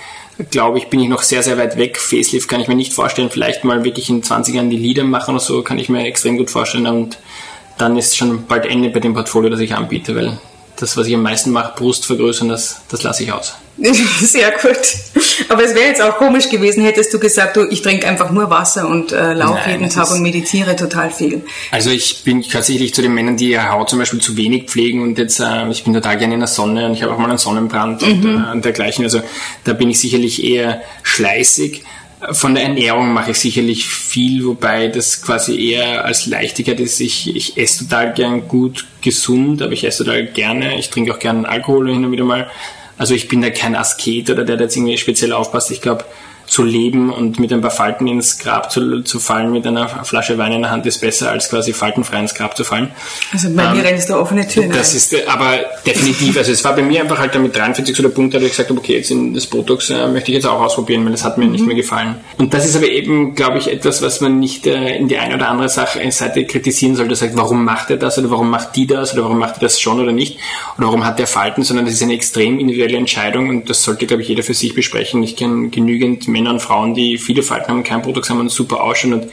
[0.51, 1.99] glaube ich, bin ich noch sehr, sehr weit weg.
[1.99, 3.31] Facelift kann ich mir nicht vorstellen.
[3.31, 6.37] Vielleicht mal wirklich in 20 Jahren die Lieder machen oder so, kann ich mir extrem
[6.37, 6.87] gut vorstellen.
[6.87, 7.19] Und
[7.79, 10.39] dann ist schon bald Ende bei dem Portfolio, das ich anbiete, weil
[10.77, 13.55] das, was ich am meisten mache, Brust vergrößern, das, das lasse ich aus.
[14.21, 14.79] Sehr gut.
[15.49, 18.49] Aber es wäre jetzt auch komisch gewesen, hättest du gesagt, du, ich trinke einfach nur
[18.49, 21.45] Wasser und äh, laufe jeden Tag und meditiere total viel.
[21.71, 25.03] Also ich bin tatsächlich zu den Männern, die ihre Haut zum Beispiel zu wenig pflegen
[25.03, 27.29] und jetzt, äh, ich bin total gerne in der Sonne und ich habe auch mal
[27.29, 28.09] einen Sonnenbrand mhm.
[28.09, 29.05] und, äh, und dergleichen.
[29.05, 29.21] Also
[29.65, 31.83] da bin ich sicherlich eher schleißig.
[32.33, 36.99] Von der Ernährung mache ich sicherlich viel, wobei das quasi eher als Leichtigkeit ist.
[37.01, 40.79] Ich, ich esse total gern gut, gesund, aber ich esse total gerne.
[40.79, 42.51] Ich trinke auch gerne Alkohol hin und wieder mal.
[42.99, 45.71] Also ich bin da kein Asket oder der, der jetzt irgendwie speziell aufpasst.
[45.71, 46.05] Ich glaube,
[46.47, 50.39] zu leben und mit ein paar Falten ins Grab zu, zu fallen mit einer Flasche
[50.39, 52.91] Wein in der Hand ist besser, als quasi faltenfrei ins Grab zu fallen.
[53.33, 54.97] Also bei ähm, mir rennst du offene Türen Das ein.
[54.97, 58.35] ist aber definitiv, also es war bei mir einfach halt damit 43 so der Punkt,
[58.35, 61.05] da ich gesagt habe, okay, jetzt in das Botox äh, möchte ich jetzt auch ausprobieren,
[61.05, 61.53] weil das hat mir mhm.
[61.53, 62.17] nicht mehr gefallen.
[62.39, 65.35] Und das ist aber eben, glaube ich, etwas, was man nicht äh, in die eine
[65.35, 68.77] oder andere Sache äh, Seite kritisieren sollte, sagt, warum macht er das oder warum macht
[68.77, 70.39] die das oder warum macht er das schon oder nicht
[70.79, 74.07] oder warum hat der Falten, sondern das ist eine extrem individuelle Entscheidung und das sollte,
[74.07, 75.23] glaube ich, jeder für sich besprechen.
[75.23, 78.83] Ich kenne genügend Männer und Frauen, die viele Falten haben, kein Botox haben und super
[78.83, 79.29] ausschauen und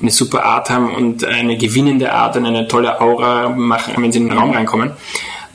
[0.00, 4.18] eine super Art haben und eine gewinnende Art und eine tolle Aura machen, wenn sie
[4.18, 4.92] in den Raum reinkommen.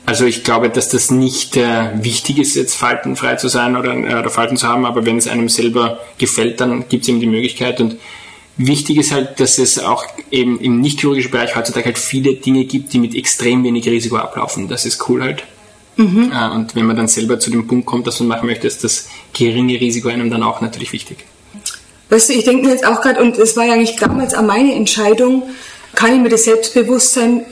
[0.06, 4.18] Also ich glaube, dass das nicht äh, wichtig ist, jetzt faltenfrei zu sein oder, äh,
[4.18, 7.26] oder Falten zu haben, aber wenn es einem selber gefällt, dann gibt es eben die
[7.26, 7.96] Möglichkeit und
[8.56, 12.92] Wichtig ist halt, dass es auch eben im nicht-chirurgischen Bereich heutzutage halt viele Dinge gibt,
[12.92, 14.68] die mit extrem wenig Risiko ablaufen.
[14.68, 15.44] Das ist cool halt.
[15.96, 16.32] Mhm.
[16.32, 18.84] Äh, und wenn man dann selber zu dem Punkt kommt, dass man machen möchte, ist
[18.84, 21.18] das geringe Risiko einem dann auch natürlich wichtig.
[22.10, 24.42] Weißt du, ich denke mir jetzt auch gerade, und es war ja eigentlich damals auch
[24.42, 25.44] meine Entscheidung,
[25.94, 27.44] kann ich mir das Selbstbewusstsein,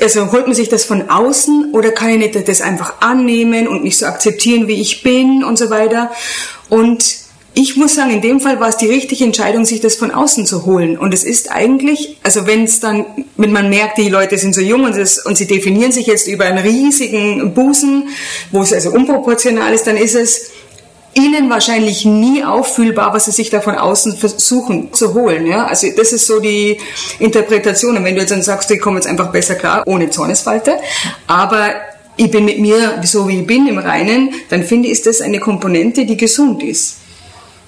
[0.00, 3.84] also holt man sich das von außen oder kann ich nicht das einfach annehmen und
[3.84, 6.10] nicht so akzeptieren, wie ich bin und so weiter.
[6.68, 7.21] Und
[7.54, 10.46] ich muss sagen, in dem Fall war es die richtige Entscheidung, sich das von außen
[10.46, 10.96] zu holen.
[10.96, 13.04] Und es ist eigentlich, also wenn es dann,
[13.36, 16.28] wenn man merkt, die Leute sind so jung und, das, und sie definieren sich jetzt
[16.28, 18.08] über einen riesigen Busen,
[18.52, 20.50] wo es also unproportional ist, dann ist es
[21.14, 25.46] ihnen wahrscheinlich nie auffühlbar, was sie sich da von außen versuchen zu holen.
[25.46, 25.66] Ja?
[25.66, 26.78] Also das ist so die
[27.18, 27.98] Interpretation.
[27.98, 30.78] Und wenn du jetzt dann sagst, ich komme jetzt einfach besser klar, ohne Zornesfalte,
[31.26, 31.74] aber
[32.16, 35.20] ich bin mit mir so wie ich bin im Reinen, dann finde ich, ist das
[35.20, 37.01] eine Komponente, die gesund ist.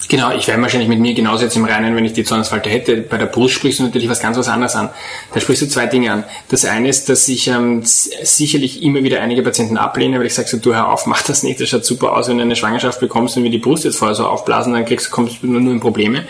[0.08, 2.98] Genau, ich wäre wahrscheinlich mit mir genauso jetzt im Reinen, wenn ich die Zornesfalte hätte.
[2.98, 4.90] Bei der Brust sprichst du natürlich was ganz was anderes an.
[5.32, 6.24] Da sprichst du zwei Dinge an.
[6.50, 10.48] Das eine ist, dass ich ähm, sicherlich immer wieder einige Patienten ablehne, weil ich sage
[10.48, 13.00] so, du hör auf, mach das nicht, das schaut super aus, wenn du eine Schwangerschaft
[13.00, 15.72] bekommst und wir die Brust jetzt vorher so aufblasen, dann kriegst, kommst du nur, nur
[15.72, 16.24] in Probleme.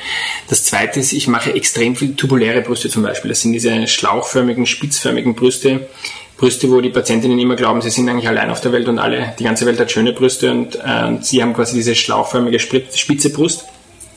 [0.48, 3.30] Das zweite ist, ich mache extrem viel tubuläre Brüste zum Beispiel.
[3.30, 5.88] Das sind diese schlauchförmigen, spitzförmigen Brüste,
[6.36, 9.34] Brüste, wo die Patientinnen immer glauben, sie sind eigentlich allein auf der Welt und alle,
[9.38, 13.64] die ganze Welt hat schöne Brüste und äh, sie haben quasi diese schlauchförmige spitze Brust.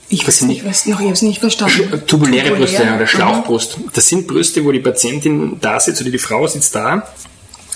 [0.09, 2.01] Ich weiß nicht, was noch, ich habe es nicht verstanden.
[2.07, 3.77] Tubuläre Brüste oder Schlauchbrust.
[3.93, 7.07] Das sind Brüste, wo die Patientin da sitzt oder die Frau sitzt da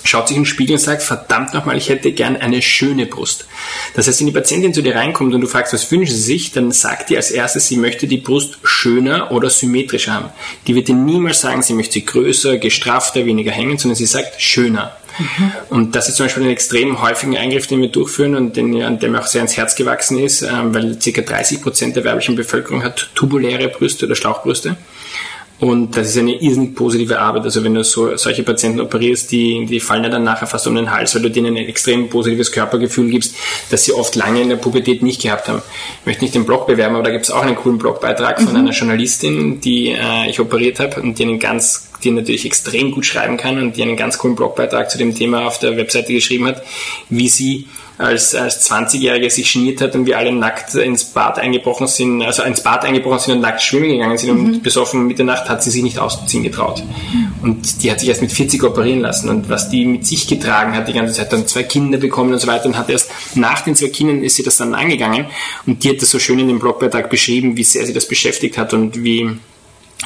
[0.04, 3.46] schaut sich in den Spiegel und sagt, verdammt nochmal, ich hätte gern eine schöne Brust.
[3.94, 6.52] Das heißt, wenn die Patientin zu dir reinkommt und du fragst, was wünschen sie sich,
[6.52, 10.30] dann sagt die als erstes, sie möchte die Brust schöner oder symmetrischer haben.
[10.68, 14.42] Die wird dir niemals sagen, sie möchte sie größer, gestrafter, weniger hängen, sondern sie sagt
[14.42, 14.96] schöner.
[15.18, 15.52] Mhm.
[15.70, 19.00] Und das ist zum Beispiel ein extrem häufigen Eingriff, den wir durchführen und den, an
[19.00, 21.22] dem auch sehr ans Herz gewachsen ist, ähm, weil ca.
[21.22, 24.78] 30 Prozent der weiblichen Bevölkerung hat tubuläre Brüste oder Schlauchbrüste.
[25.62, 27.44] Und das ist eine irrsinnig positive Arbeit.
[27.44, 30.74] Also wenn du so, solche Patienten operierst, die, die fallen ja dann nachher fast um
[30.74, 33.36] den Hals, weil du denen ein extrem positives Körpergefühl gibst,
[33.70, 35.62] das sie oft lange in der Pubertät nicht gehabt haben.
[36.00, 38.54] Ich möchte nicht den Blog bewerben, aber da gibt es auch einen coolen Blogbeitrag von
[38.54, 38.60] mhm.
[38.60, 43.06] einer Journalistin, die äh, ich operiert habe und die einen ganz, die natürlich extrem gut
[43.06, 46.48] schreiben kann und die einen ganz coolen Blogbeitrag zu dem Thema auf der Webseite geschrieben
[46.48, 46.64] hat,
[47.10, 47.68] wie sie
[48.02, 52.44] als, als 20-Jährige sich geniert hat und wir alle nackt ins Bad eingebrochen sind, also
[52.44, 54.46] ins Bad eingebrochen sind und nackt schwimmen gegangen sind mhm.
[54.46, 56.84] und besoffen Mitternacht hat sie sich nicht ausziehen getraut.
[57.42, 60.74] Und die hat sich erst mit 40 operieren lassen und was die mit sich getragen
[60.74, 63.62] hat die ganze Zeit, dann zwei Kinder bekommen und so weiter und hat erst nach
[63.62, 65.28] den zwei Kindern ist sie das dann angegangen
[65.66, 68.58] und die hat das so schön in dem Blogbeitrag beschrieben, wie sehr sie das beschäftigt
[68.58, 69.30] hat und wie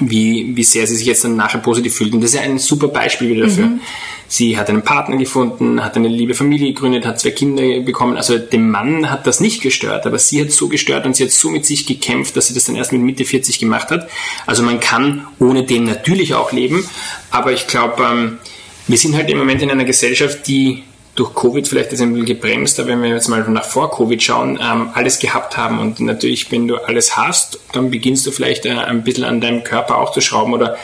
[0.01, 2.13] wie, wie sehr sie sich jetzt dann nachher positiv fühlt.
[2.13, 3.67] Und das ist ja ein super Beispiel wieder dafür.
[3.67, 3.79] Mhm.
[4.27, 8.17] Sie hat einen Partner gefunden, hat eine liebe Familie gegründet, hat zwei Kinder bekommen.
[8.17, 11.31] Also dem Mann hat das nicht gestört, aber sie hat so gestört und sie hat
[11.31, 14.09] so mit sich gekämpft, dass sie das dann erst mit Mitte 40 gemacht hat.
[14.45, 16.85] Also man kann ohne dem natürlich auch leben,
[17.29, 18.37] aber ich glaube, ähm,
[18.87, 20.83] wir sind halt im Moment in einer Gesellschaft, die
[21.15, 24.21] durch Covid vielleicht ist ein bisschen gebremst, aber wenn wir jetzt mal nach vor Covid
[24.21, 28.65] schauen, ähm, alles gehabt haben und natürlich, wenn du alles hast, dann beginnst du vielleicht
[28.65, 30.77] äh, ein bisschen an deinem Körper auch zu schrauben oder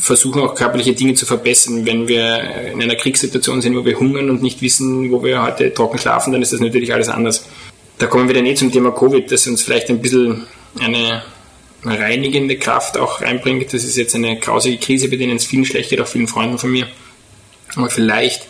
[0.00, 1.86] versuchen auch körperliche Dinge zu verbessern.
[1.86, 5.72] Wenn wir in einer Kriegssituation sind, wo wir hungern und nicht wissen, wo wir heute
[5.72, 7.46] trocken schlafen, dann ist das natürlich alles anders.
[7.98, 10.46] Da kommen wir dann eh zum Thema Covid, das uns vielleicht ein bisschen
[10.78, 11.22] eine
[11.84, 13.72] reinigende Kraft auch reinbringt.
[13.72, 16.58] Das ist jetzt eine grausige Krise, bei denen es vielen schlecht geht, auch vielen Freunden
[16.58, 16.86] von mir.
[17.74, 18.46] Aber vielleicht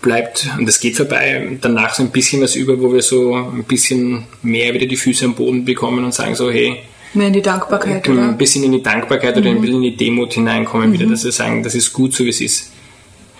[0.00, 3.64] bleibt, und das geht vorbei, danach so ein bisschen was über, wo wir so ein
[3.64, 6.80] bisschen mehr wieder die Füße am Boden bekommen und sagen so, hey,
[7.12, 8.22] Mehr in die Dankbarkeit, oder?
[8.22, 9.42] Ein bisschen in die Dankbarkeit mhm.
[9.42, 10.92] oder ein bisschen in die Demut hineinkommen mhm.
[10.92, 12.70] wieder, dass wir sagen, das ist gut so, wie es ist.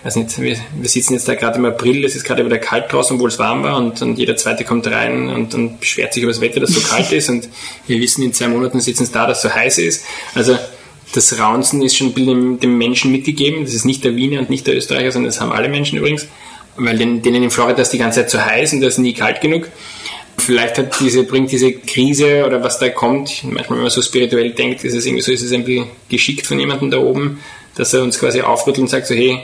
[0.03, 2.91] Ich nicht, wir, wir sitzen jetzt da gerade im April, es ist gerade wieder kalt
[2.91, 6.23] draußen, obwohl es warm war und, und jeder Zweite kommt rein und, und beschwert sich
[6.23, 7.47] über das Wetter, dass es so kalt ist und
[7.85, 10.03] wir wissen, in zwei Monaten sitzen es da, dass es so heiß ist.
[10.33, 10.57] Also
[11.13, 14.65] das Raunzen ist schon dem, dem Menschen mitgegeben, das ist nicht der Wiener und nicht
[14.65, 16.27] der Österreicher, sondern das haben alle Menschen übrigens,
[16.77, 19.41] weil denen, in Florida ist die ganze Zeit zu heiß und da ist nie kalt
[19.41, 19.67] genug.
[20.37, 24.51] Vielleicht hat diese, bringt diese Krise oder was da kommt, manchmal wenn man so spirituell
[24.51, 27.39] denkt, ist es irgendwie so, ist es bisschen geschickt von jemandem da oben,
[27.75, 29.39] dass er uns quasi aufrüttelt und sagt so, hey,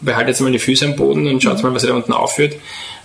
[0.00, 2.56] behaltet jetzt mal die Füße am Boden und schaut mal, was er da unten aufführt.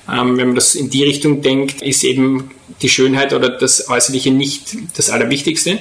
[0.08, 4.32] Ähm, wenn man das in die Richtung denkt, ist eben die Schönheit oder das Äußerliche
[4.32, 5.80] nicht das Allerwichtigste.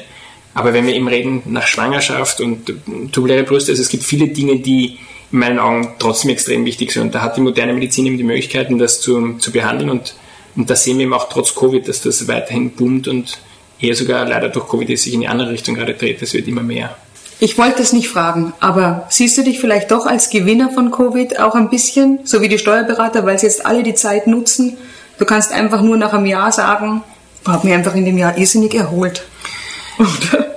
[0.55, 2.73] Aber wenn wir eben reden nach Schwangerschaft und
[3.11, 4.99] tubuläre Brüste, also es gibt viele Dinge, die
[5.33, 7.03] in meinen Augen trotzdem extrem wichtig sind.
[7.03, 10.15] Und da hat die moderne Medizin eben die Möglichkeiten, das zu, zu behandeln und
[10.55, 13.39] und da sehen wir eben auch trotz Covid, dass das weiterhin boomt und
[13.81, 16.21] eher sogar leider durch Covid sich in die andere Richtung gerade dreht.
[16.23, 16.97] Es wird immer mehr.
[17.41, 21.41] Ich wollte es nicht fragen, aber siehst du dich vielleicht doch als Gewinner von Covid
[21.41, 24.77] auch ein bisschen, so wie die Steuerberater, weil sie jetzt alle die Zeit nutzen?
[25.19, 27.03] Du kannst einfach nur nach einem Jahr sagen,
[27.43, 29.25] ich habe mich einfach in dem Jahr irrsinnig erholt.
[29.99, 30.52] Oder?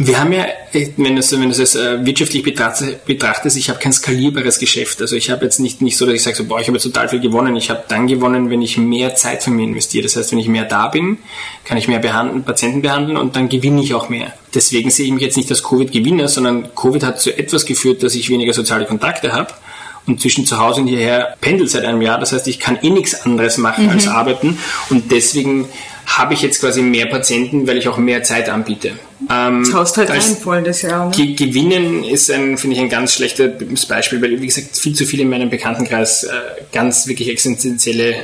[0.00, 4.60] Wir haben ja, wenn du, wenn du es äh, wirtschaftlich betrachtest, ich habe kein skalierbares
[4.60, 5.00] Geschäft.
[5.00, 6.84] Also ich habe jetzt nicht, nicht so, dass ich sage, so, boah, ich habe jetzt
[6.84, 7.56] total viel gewonnen.
[7.56, 10.04] Ich habe dann gewonnen, wenn ich mehr Zeit von mir investiere.
[10.04, 11.18] Das heißt, wenn ich mehr da bin,
[11.64, 14.32] kann ich mehr behandeln, Patienten behandeln und dann gewinne ich auch mehr.
[14.54, 18.14] Deswegen sehe ich mich jetzt nicht als Covid-Gewinner, sondern Covid hat zu etwas geführt, dass
[18.14, 19.52] ich weniger soziale Kontakte habe
[20.06, 22.20] und zwischen zu Hause und hierher pendelt seit einem Jahr.
[22.20, 23.90] Das heißt, ich kann eh nichts anderes machen mhm.
[23.90, 24.58] als arbeiten
[24.90, 25.68] und deswegen
[26.16, 28.92] habe ich jetzt quasi mehr Patienten, weil ich auch mehr Zeit anbiete.
[29.30, 31.10] Ähm, das haust halt ein voll das Jahr.
[31.14, 31.34] Ne?
[31.34, 35.22] Gewinnen ist ein, finde ich, ein ganz schlechtes Beispiel, weil, wie gesagt, viel zu viele
[35.22, 36.30] in meinem Bekanntenkreis äh,
[36.72, 38.14] ganz wirklich existenzielle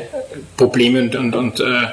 [0.57, 1.89] Probleme und, und, und äh,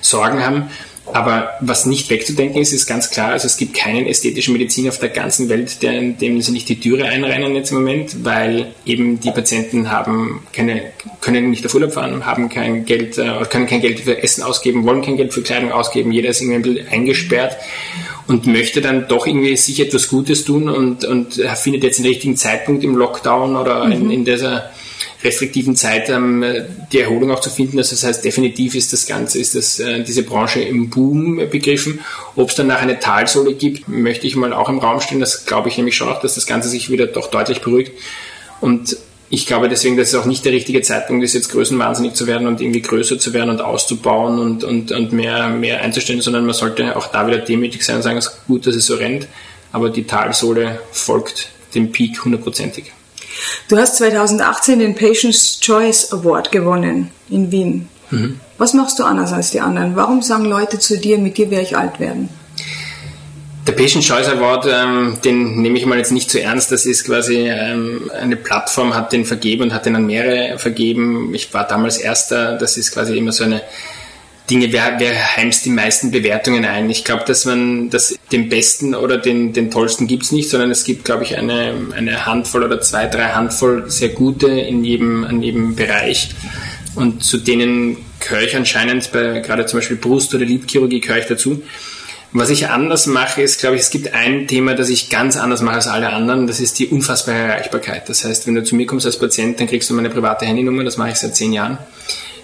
[0.00, 0.68] Sorgen haben.
[1.12, 4.98] Aber was nicht wegzudenken ist, ist ganz klar, also es gibt keinen ästhetischen Mediziner auf
[4.98, 9.20] der ganzen Welt, der, dem sie nicht die Türe einrennen jetzt im Moment, weil eben
[9.20, 10.82] die Patienten haben keine,
[11.20, 14.84] können nicht auf Urlaub fahren, haben kein Geld, äh, können kein Geld für Essen ausgeben,
[14.84, 17.56] wollen kein Geld für Kleidung ausgeben, jeder ist irgendwie ein bisschen eingesperrt
[18.26, 22.36] und möchte dann doch irgendwie sich etwas Gutes tun und, und findet jetzt den richtigen
[22.36, 23.92] Zeitpunkt im Lockdown oder mhm.
[23.92, 24.70] in, in dieser
[25.22, 26.44] restriktiven Zeit ähm,
[26.92, 27.78] die Erholung auch zu finden.
[27.78, 32.00] Also das heißt, definitiv ist das Ganze, ist das, äh, diese Branche im Boom begriffen.
[32.34, 35.20] Ob es danach eine Talsohle gibt, möchte ich mal auch im Raum stellen.
[35.20, 37.92] Das glaube ich nämlich schon auch, dass das Ganze sich wieder doch deutlich beruhigt.
[38.60, 38.96] Und
[39.28, 42.46] ich glaube deswegen, dass es auch nicht der richtige Zeitpunkt ist, jetzt größenwahnsinnig zu werden
[42.46, 46.54] und irgendwie größer zu werden und auszubauen und, und, und mehr, mehr einzustellen, sondern man
[46.54, 49.26] sollte auch da wieder demütig sein und sagen, es ist gut, dass es so rennt,
[49.72, 52.92] aber die Talsohle folgt dem Peak hundertprozentig.
[53.68, 57.88] Du hast 2018 den Patient's Choice Award gewonnen in Wien.
[58.10, 58.40] Mhm.
[58.58, 59.96] Was machst du anders als die anderen?
[59.96, 62.28] Warum sagen Leute zu dir, mit dir werde ich alt werden?
[63.66, 66.70] Der Patient Choice Award, ähm, den nehme ich mal jetzt nicht zu ernst.
[66.70, 71.34] Das ist quasi ähm, eine Plattform, hat den vergeben und hat den an mehrere vergeben.
[71.34, 72.56] Ich war damals Erster.
[72.56, 73.62] Das ist quasi immer so eine
[74.48, 76.88] Dinge, wer, wer heimst die meisten Bewertungen ein?
[76.88, 80.84] Ich glaube, dass man das den besten oder den, den tollsten gibt's nicht, sondern es
[80.84, 85.42] gibt, glaube ich, eine, eine Handvoll oder zwei, drei Handvoll sehr gute in jedem, an
[85.42, 86.30] jedem Bereich.
[86.94, 91.26] Und zu denen gehöre ich anscheinend bei gerade zum Beispiel Brust- oder Lidchirurgie gehöre ich
[91.26, 91.62] dazu.
[92.32, 95.62] Was ich anders mache, ist, glaube ich, es gibt ein Thema, das ich ganz anders
[95.62, 96.46] mache als alle anderen.
[96.46, 98.08] Das ist die unfassbare Erreichbarkeit.
[98.08, 100.84] Das heißt, wenn du zu mir kommst als Patient, dann kriegst du meine private Handynummer.
[100.84, 101.78] Das mache ich seit zehn Jahren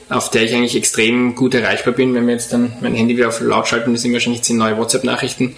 [0.09, 2.15] auf der ich eigentlich extrem gut erreichbar bin.
[2.15, 4.77] Wenn wir jetzt dann mein Handy wieder auf laut schalten, das sind wahrscheinlich zehn neue
[4.77, 5.57] WhatsApp-Nachrichten.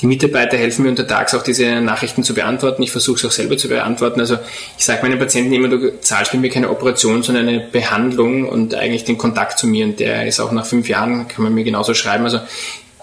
[0.00, 2.82] Die Mitarbeiter helfen mir untertags auch diese Nachrichten zu beantworten.
[2.82, 4.20] Ich versuche es auch selber zu beantworten.
[4.20, 4.38] Also
[4.78, 8.74] ich sage meinen Patienten immer, du zahlst mit mir keine Operation, sondern eine Behandlung und
[8.74, 9.84] eigentlich den Kontakt zu mir.
[9.84, 12.24] Und der ist auch nach fünf Jahren, kann man mir genauso schreiben.
[12.24, 12.40] Also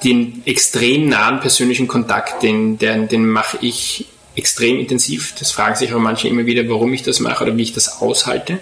[0.04, 5.34] den extrem nahen persönlichen Kontakt, den, den, den mache ich extrem intensiv.
[5.40, 8.02] Das fragen sich aber manche immer wieder, warum ich das mache oder wie ich das
[8.02, 8.60] aushalte.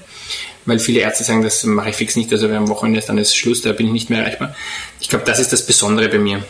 [0.65, 3.35] Weil viele Ärzte sagen, das mache ich fix nicht, also am Wochenende ist dann ist
[3.35, 4.55] Schluss, da bin ich nicht mehr erreichbar.
[4.99, 6.43] Ich glaube, das ist das Besondere bei mir.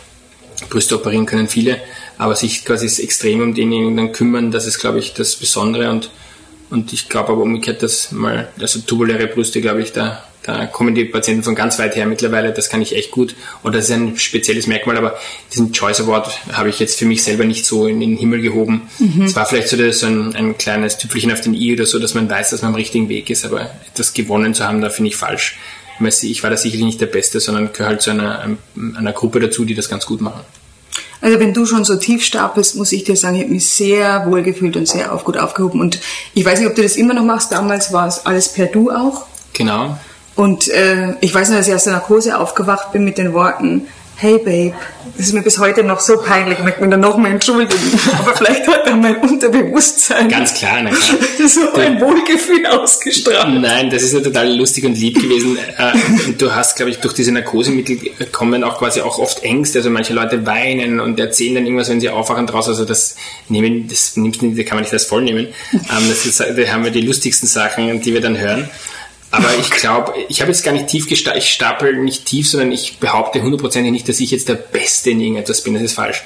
[0.69, 1.81] Brüste operieren können viele,
[2.17, 6.09] aber sich quasi extrem um denjenigen dann kümmern, das ist, glaube ich, das Besondere und,
[6.69, 10.93] und ich glaube aber umgekehrt, dass mal, also tubuläre Brüste, glaube ich, da da kommen
[10.93, 13.35] die Patienten von ganz weit her mittlerweile, das kann ich echt gut.
[13.63, 15.17] Und das ist ein spezielles Merkmal, aber
[15.51, 18.87] diesen Choice Award habe ich jetzt für mich selber nicht so in den Himmel gehoben.
[18.99, 19.23] Mhm.
[19.23, 22.13] Es war vielleicht so, so ein, ein kleines Tüpfelchen auf den i oder so, dass
[22.13, 25.09] man weiß, dass man am richtigen Weg ist, aber etwas gewonnen zu haben, da finde
[25.09, 25.57] ich falsch.
[26.21, 29.65] Ich war da sicherlich nicht der Beste, sondern gehöre halt zu einer, einer Gruppe dazu,
[29.65, 30.41] die das ganz gut machen.
[31.25, 34.27] Also wenn du schon so tief stapelst, muss ich dir sagen, ich habe mich sehr
[34.27, 35.81] wohl gefühlt und sehr auf, gut aufgehoben.
[35.81, 35.99] Und
[36.35, 37.51] ich weiß nicht, ob du das immer noch machst.
[37.51, 39.25] Damals war es alles per Du auch.
[39.53, 39.97] Genau.
[40.35, 43.87] Und äh, ich weiß noch, dass ich aus der Narkose aufgewacht bin mit den Worten,
[44.17, 44.73] hey Babe,
[45.17, 47.79] das ist mir bis heute noch so peinlich, ich möchte mich da nochmal entschuldigen.
[48.19, 51.47] Aber vielleicht hat er mein Unterbewusstsein Ganz klar, na klar.
[51.47, 53.61] so ein Wohlgefühl ausgestrahlt.
[53.61, 55.57] Nein, das ist ja total lustig und lieb gewesen.
[55.77, 55.91] Äh,
[56.37, 57.97] du hast, glaube ich, durch diese Narkosemittel
[58.31, 59.79] kommen auch quasi auch oft Ängste.
[59.79, 62.69] Also manche Leute weinen und erzählen dann irgendwas, wenn sie aufwachen draus.
[62.69, 63.17] Also das
[63.49, 65.47] nehmen, das nimmt, da kann man nicht als voll nehmen.
[65.73, 68.69] Ähm, das ist, da haben wir die lustigsten Sachen, die wir dann hören.
[69.35, 72.71] Aber ich glaube, ich habe jetzt gar nicht tief gestapelt, ich stapel nicht tief, sondern
[72.71, 75.73] ich behaupte hundertprozentig nicht, dass ich jetzt der Beste in irgendetwas bin.
[75.73, 76.23] Das ist falsch.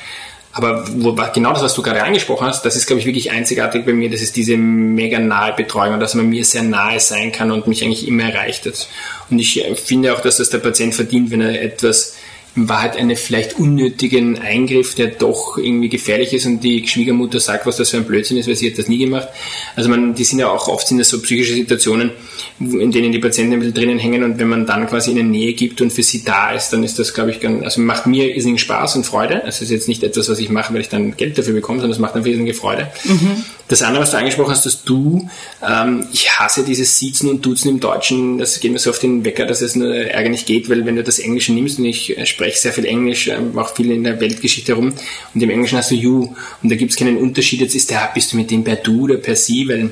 [0.52, 3.86] Aber wo, genau das, was du gerade angesprochen hast, das ist, glaube ich, wirklich einzigartig
[3.86, 4.10] bei mir.
[4.10, 7.67] Das ist diese mega nahe Betreuung und dass man mir sehr nahe sein kann und
[7.67, 8.88] mich eigentlich immer erreicht hat.
[9.30, 12.15] Und ich äh, finde auch, dass das der Patient verdient, wenn er etwas
[12.60, 17.65] in Wahrheit einen vielleicht unnötigen Eingriff, der doch irgendwie gefährlich ist und die Schwiegermutter sagt,
[17.65, 19.28] was das für ein Blödsinn ist, weil sie hat das nie gemacht.
[19.76, 22.12] Also man, die sind ja auch oft das so psychische Situationen,
[22.60, 25.54] in denen die Patienten ein bisschen drinnen hängen und wenn man dann quasi ihnen Nähe
[25.54, 28.36] gibt und für sie da ist, dann ist das, glaube ich, ganz, also macht mir
[28.36, 29.43] irrsinnig Spaß und Freude.
[29.43, 31.80] Also es ist jetzt nicht etwas, was ich mache, weil ich dann Geld dafür bekomme,
[31.80, 32.91] sondern es macht eine wesentliche Freude.
[33.06, 33.45] Mhm.
[33.70, 35.30] Das andere, was du angesprochen hast, dass du,
[35.64, 39.24] ähm, ich hasse dieses Siezen und Duzen im Deutschen, das geht mir so auf den
[39.24, 42.26] Wecker, dass es nur ärgerlich geht, weil wenn du das Englische nimmst und ich äh,
[42.26, 44.94] spreche sehr viel Englisch, ähm, auch viel in der Weltgeschichte herum
[45.36, 46.34] und im Englischen hast du you.
[46.64, 49.04] Und da gibt es keinen Unterschied, jetzt ist der, bist du mit dem per du
[49.04, 49.92] oder per sie, weil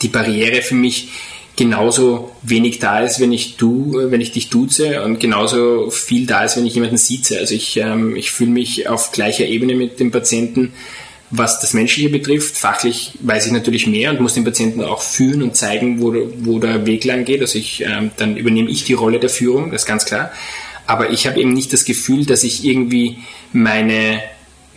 [0.00, 1.08] die Barriere für mich
[1.56, 6.24] genauso wenig da ist, wenn ich du, äh, wenn ich dich duze und genauso viel
[6.26, 7.38] da ist, wenn ich jemanden sieze.
[7.38, 10.72] Also ich, ähm, ich fühle mich auf gleicher Ebene mit dem Patienten
[11.32, 15.42] was das Menschliche betrifft, fachlich weiß ich natürlich mehr und muss den Patienten auch führen
[15.42, 17.40] und zeigen, wo, wo der Weg lang geht.
[17.40, 20.30] Also ich, ähm, dann übernehme ich die Rolle der Führung, das ist ganz klar.
[20.86, 23.18] Aber ich habe eben nicht das Gefühl, dass ich irgendwie
[23.52, 24.20] meine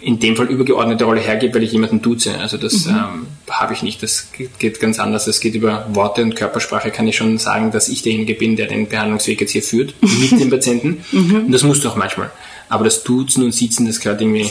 [0.01, 2.37] in dem Fall übergeordnete Rolle hergebe, weil ich jemanden duze.
[2.37, 2.91] Also das mhm.
[2.91, 4.03] ähm, habe ich nicht.
[4.03, 5.25] Das geht, geht ganz anders.
[5.25, 6.91] Es geht über Worte und Körpersprache.
[6.91, 10.31] Kann ich schon sagen, dass ich derjenige bin, der den Behandlungsweg jetzt hier führt mit
[10.39, 11.03] dem Patienten.
[11.11, 11.45] Mhm.
[11.45, 12.29] Und das musst du auch manchmal.
[12.67, 14.41] Aber das Duzen und Sitzen, das gehört irgendwie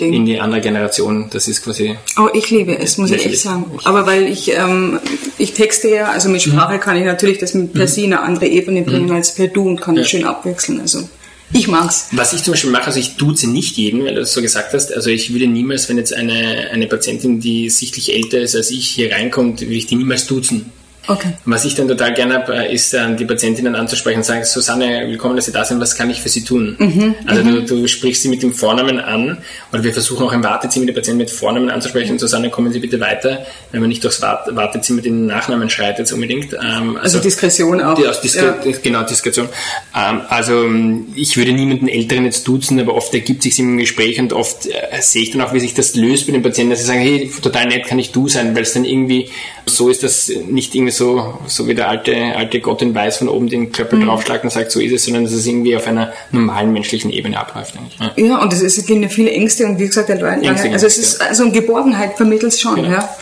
[0.00, 1.28] in die andere Generation.
[1.32, 1.96] Das ist quasi.
[2.16, 3.64] Oh, ich liebe es, muss ich echt sagen.
[3.84, 5.00] Aber weil ich, ähm,
[5.36, 6.80] ich texte ja, also mit Sprache mhm.
[6.80, 9.16] kann ich natürlich das mit per Sie eine andere Ebene bringen mhm.
[9.16, 10.02] als per Du und kann ja.
[10.02, 10.80] das schön abwechseln.
[10.80, 11.08] Also
[11.52, 12.08] ich mag's.
[12.12, 14.72] Was ich zum Beispiel mache, also ich duze nicht jeden, weil du das so gesagt
[14.72, 14.92] hast.
[14.92, 18.88] Also ich würde niemals, wenn jetzt eine, eine Patientin, die sichtlich älter ist als ich,
[18.88, 20.72] hier reinkommt, würde ich die niemals duzen.
[21.08, 21.28] Okay.
[21.44, 25.06] Was ich dann total gerne habe, äh, ist dann die Patientinnen anzusprechen und sagen, Susanne,
[25.06, 26.74] willkommen, dass Sie da sind, was kann ich für Sie tun?
[26.78, 27.14] Mhm.
[27.26, 27.66] Also mhm.
[27.66, 29.38] Du, du, sprichst sie mit dem Vornamen an
[29.72, 32.14] oder wir versuchen auch im Wartezimmer die Patienten mit Vornamen anzusprechen.
[32.14, 32.18] Mhm.
[32.18, 36.54] Susanne, kommen Sie bitte weiter, wenn man nicht durchs Wartezimmer den Nachnamen schreitet unbedingt.
[36.54, 37.94] Ähm, also, also, Diskretion auch.
[37.94, 38.72] Die, Diskre ja.
[38.82, 39.48] Genau, Diskretion.
[39.94, 40.68] Ähm, also
[41.14, 44.72] ich würde niemanden Älteren jetzt duzen, aber oft ergibt sich im Gespräch und oft äh,
[45.00, 47.30] sehe ich dann auch, wie sich das löst bei den Patienten, dass sie sagen, hey,
[47.42, 49.28] total nett kann ich du sein, weil es dann irgendwie
[49.66, 53.28] so ist, dass nicht irgendwie so, so wie der alte, alte Gott in Weiß von
[53.28, 54.06] oben den Klöppel mhm.
[54.06, 57.38] draufschlagt und sagt, so ist es, sondern dass es irgendwie auf einer normalen menschlichen Ebene
[57.38, 57.74] abläuft.
[58.00, 58.12] Ja.
[58.16, 61.20] ja, und es, es gibt viele Ängste und wie gesagt, der Leute, also es ist
[61.20, 62.76] also eine Geborgenheit vermittelt es schon.
[62.76, 62.90] Genau.
[62.90, 63.16] Ja.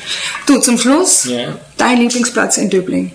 [0.47, 1.59] Du, zum Schluss, ja.
[1.77, 3.13] dein Lieblingsplatz in Döbling.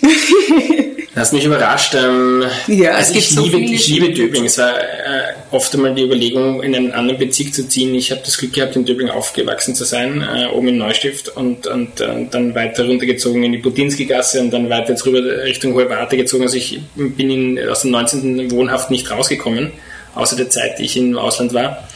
[1.14, 1.94] Das hat mich überrascht.
[1.94, 4.46] Ähm, ja, also ich, so liebe, ich liebe Döbling.
[4.46, 7.94] Es war äh, oft einmal die Überlegung, in einen anderen Bezirk zu ziehen.
[7.94, 11.68] Ich habe das Glück gehabt, in Döbling aufgewachsen zu sein, äh, oben in Neustift und,
[11.68, 15.88] und äh, dann weiter runtergezogen in die Putinski-Gasse und dann weiter jetzt rüber Richtung Hohe
[15.88, 16.42] Warte gezogen.
[16.42, 18.50] Also ich bin in, aus dem 19.
[18.50, 19.70] Wohnhaft nicht rausgekommen,
[20.16, 21.86] außer der Zeit, die ich im Ausland war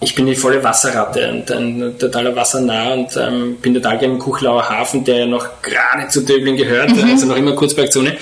[0.00, 4.20] ich bin die volle Wasserratte und ein totaler Wassernah und ähm, bin total gerne im
[4.20, 7.10] Kuchlauer Hafen, der ja noch gerade zu Döbling gehört, mhm.
[7.10, 8.16] also noch immer Kurzbergzone.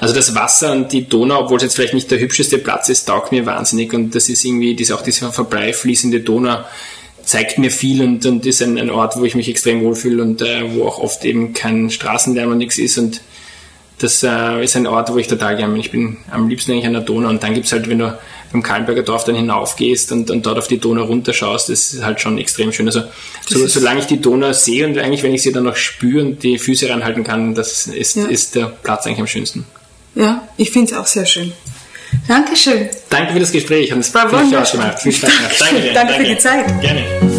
[0.00, 3.06] Also das Wasser und die Donau, obwohl es jetzt vielleicht nicht der hübscheste Platz ist,
[3.06, 6.58] taugt mir wahnsinnig und das ist irgendwie, das auch diese vorbeifließende Donau
[7.22, 10.42] zeigt mir viel und, und ist ein, ein Ort, wo ich mich extrem wohlfühle und
[10.42, 13.22] äh, wo auch oft eben kein Straßenlärm und nichts ist und
[13.98, 15.80] das äh, ist ein Ort, wo ich total gerne bin.
[15.80, 18.18] Ich bin am liebsten eigentlich an der Donau und dann gibt es halt, wenn du
[18.54, 22.20] vom Kallenberger Dorf dann hinaufgehst und, und dort auf die Donau runterschaust, das ist halt
[22.20, 22.86] schon extrem schön.
[22.86, 23.02] Also
[23.48, 26.40] so, solange ich die Donau sehe und eigentlich, wenn ich sie dann noch spüre und
[26.44, 28.26] die Füße reinhalten kann, das ist, ja.
[28.26, 29.66] ist der Platz eigentlich am schönsten.
[30.14, 31.52] Ja, ich finde es auch sehr schön.
[32.28, 32.90] Dankeschön.
[33.10, 33.92] Danke für das Gespräch.
[33.92, 34.80] Und es war wunderschön.
[35.02, 35.56] Viel Spaß gemacht.
[35.58, 35.74] Danke.
[35.74, 36.80] Danke, Danke für die Zeit.
[36.80, 37.33] Gerne.